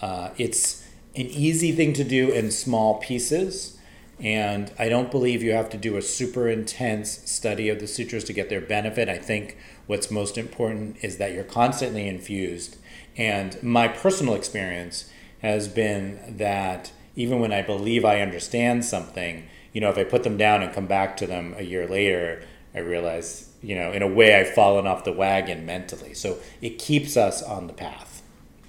Uh, 0.00 0.30
it's 0.38 0.86
an 1.16 1.26
easy 1.26 1.72
thing 1.72 1.92
to 1.92 2.04
do 2.04 2.30
in 2.30 2.50
small 2.50 2.98
pieces. 2.98 3.78
And 4.20 4.72
I 4.78 4.88
don't 4.88 5.10
believe 5.10 5.42
you 5.42 5.52
have 5.52 5.70
to 5.70 5.76
do 5.76 5.96
a 5.96 6.02
super 6.02 6.48
intense 6.48 7.30
study 7.30 7.68
of 7.68 7.80
the 7.80 7.86
sutras 7.86 8.24
to 8.24 8.32
get 8.32 8.48
their 8.48 8.60
benefit. 8.60 9.08
I 9.08 9.18
think 9.18 9.56
what's 9.86 10.10
most 10.10 10.38
important 10.38 10.96
is 11.02 11.18
that 11.18 11.32
you're 11.32 11.44
constantly 11.44 12.06
infused 12.06 12.76
and 13.16 13.60
my 13.62 13.88
personal 13.88 14.34
experience 14.34 15.10
has 15.40 15.68
been 15.68 16.36
that 16.36 16.92
even 17.16 17.38
when 17.38 17.52
I 17.52 17.62
believe 17.62 18.04
I 18.04 18.20
understand 18.20 18.84
something, 18.84 19.46
you 19.72 19.80
know, 19.80 19.90
if 19.90 19.98
I 19.98 20.04
put 20.04 20.24
them 20.24 20.36
down 20.36 20.62
and 20.62 20.72
come 20.72 20.86
back 20.86 21.16
to 21.18 21.26
them 21.26 21.54
a 21.56 21.62
year 21.62 21.86
later, 21.86 22.42
I 22.74 22.80
realize, 22.80 23.50
you 23.62 23.76
know, 23.76 23.92
in 23.92 24.02
a 24.02 24.08
way 24.08 24.34
I've 24.34 24.52
fallen 24.52 24.86
off 24.86 25.04
the 25.04 25.12
wagon 25.12 25.64
mentally. 25.64 26.14
So 26.14 26.38
it 26.60 26.78
keeps 26.78 27.16
us 27.16 27.42
on 27.42 27.68
the 27.68 27.72
path. 27.72 28.22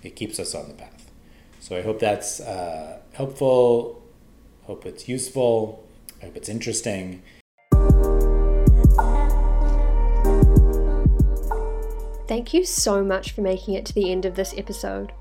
It 0.04 0.16
keeps 0.16 0.40
us 0.40 0.54
on 0.54 0.68
the 0.68 0.76
path. 0.76 1.10
So 1.60 1.76
I 1.76 1.82
hope 1.82 2.00
that's 2.00 2.40
uh, 2.40 3.00
helpful. 3.14 4.04
Hope 4.66 4.86
it's 4.86 5.08
useful. 5.08 5.88
I 6.22 6.26
hope 6.26 6.38
it's 6.38 6.50
interesting. 6.50 7.22
Thank 12.28 12.54
you 12.54 12.66
so 12.66 13.04
much 13.04 13.34
for 13.34 13.42
making 13.42 13.76
it 13.76 13.86
to 13.86 13.94
the 13.94 14.12
end 14.12 14.26
of 14.26 14.36
this 14.36 14.56
episode. 14.58 15.12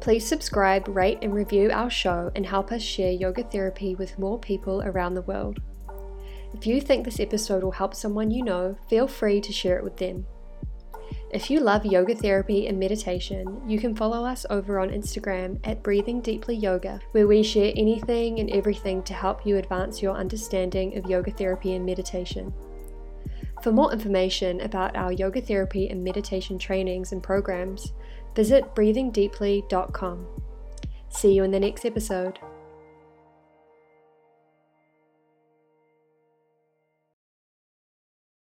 Please 0.00 0.26
subscribe, 0.26 0.88
rate, 0.88 1.18
and 1.22 1.32
review 1.32 1.70
our 1.72 1.88
show 1.88 2.30
and 2.34 2.44
help 2.44 2.70
us 2.70 2.82
share 2.82 3.12
yoga 3.12 3.44
therapy 3.44 3.94
with 3.94 4.18
more 4.18 4.38
people 4.38 4.82
around 4.82 5.14
the 5.14 5.22
world. 5.22 5.60
If 6.52 6.66
you 6.66 6.80
think 6.80 7.04
this 7.04 7.20
episode 7.20 7.62
will 7.62 7.72
help 7.72 7.94
someone 7.94 8.30
you 8.30 8.44
know, 8.44 8.76
feel 8.90 9.08
free 9.08 9.40
to 9.40 9.52
share 9.52 9.78
it 9.78 9.84
with 9.84 9.96
them. 9.96 10.26
If 11.32 11.50
you 11.50 11.60
love 11.60 11.86
yoga 11.86 12.14
therapy 12.14 12.66
and 12.66 12.78
meditation, 12.78 13.62
you 13.66 13.78
can 13.78 13.96
follow 13.96 14.22
us 14.22 14.44
over 14.50 14.78
on 14.78 14.90
Instagram 14.90 15.58
at 15.64 15.82
Breathing 15.82 16.20
Deeply 16.20 16.54
Yoga, 16.54 17.00
where 17.12 17.26
we 17.26 17.42
share 17.42 17.72
anything 17.74 18.38
and 18.38 18.50
everything 18.50 19.02
to 19.04 19.14
help 19.14 19.46
you 19.46 19.56
advance 19.56 20.02
your 20.02 20.14
understanding 20.14 20.98
of 20.98 21.08
yoga 21.08 21.30
therapy 21.30 21.74
and 21.74 21.86
meditation. 21.86 22.52
For 23.62 23.72
more 23.72 23.94
information 23.94 24.60
about 24.60 24.94
our 24.94 25.10
yoga 25.10 25.40
therapy 25.40 25.88
and 25.88 26.04
meditation 26.04 26.58
trainings 26.58 27.12
and 27.12 27.22
programs, 27.22 27.94
visit 28.36 28.74
breathingdeeply.com. 28.74 30.26
See 31.08 31.32
you 31.32 31.44
in 31.44 31.50
the 31.50 31.60
next 31.60 31.86
episode. 31.86 32.40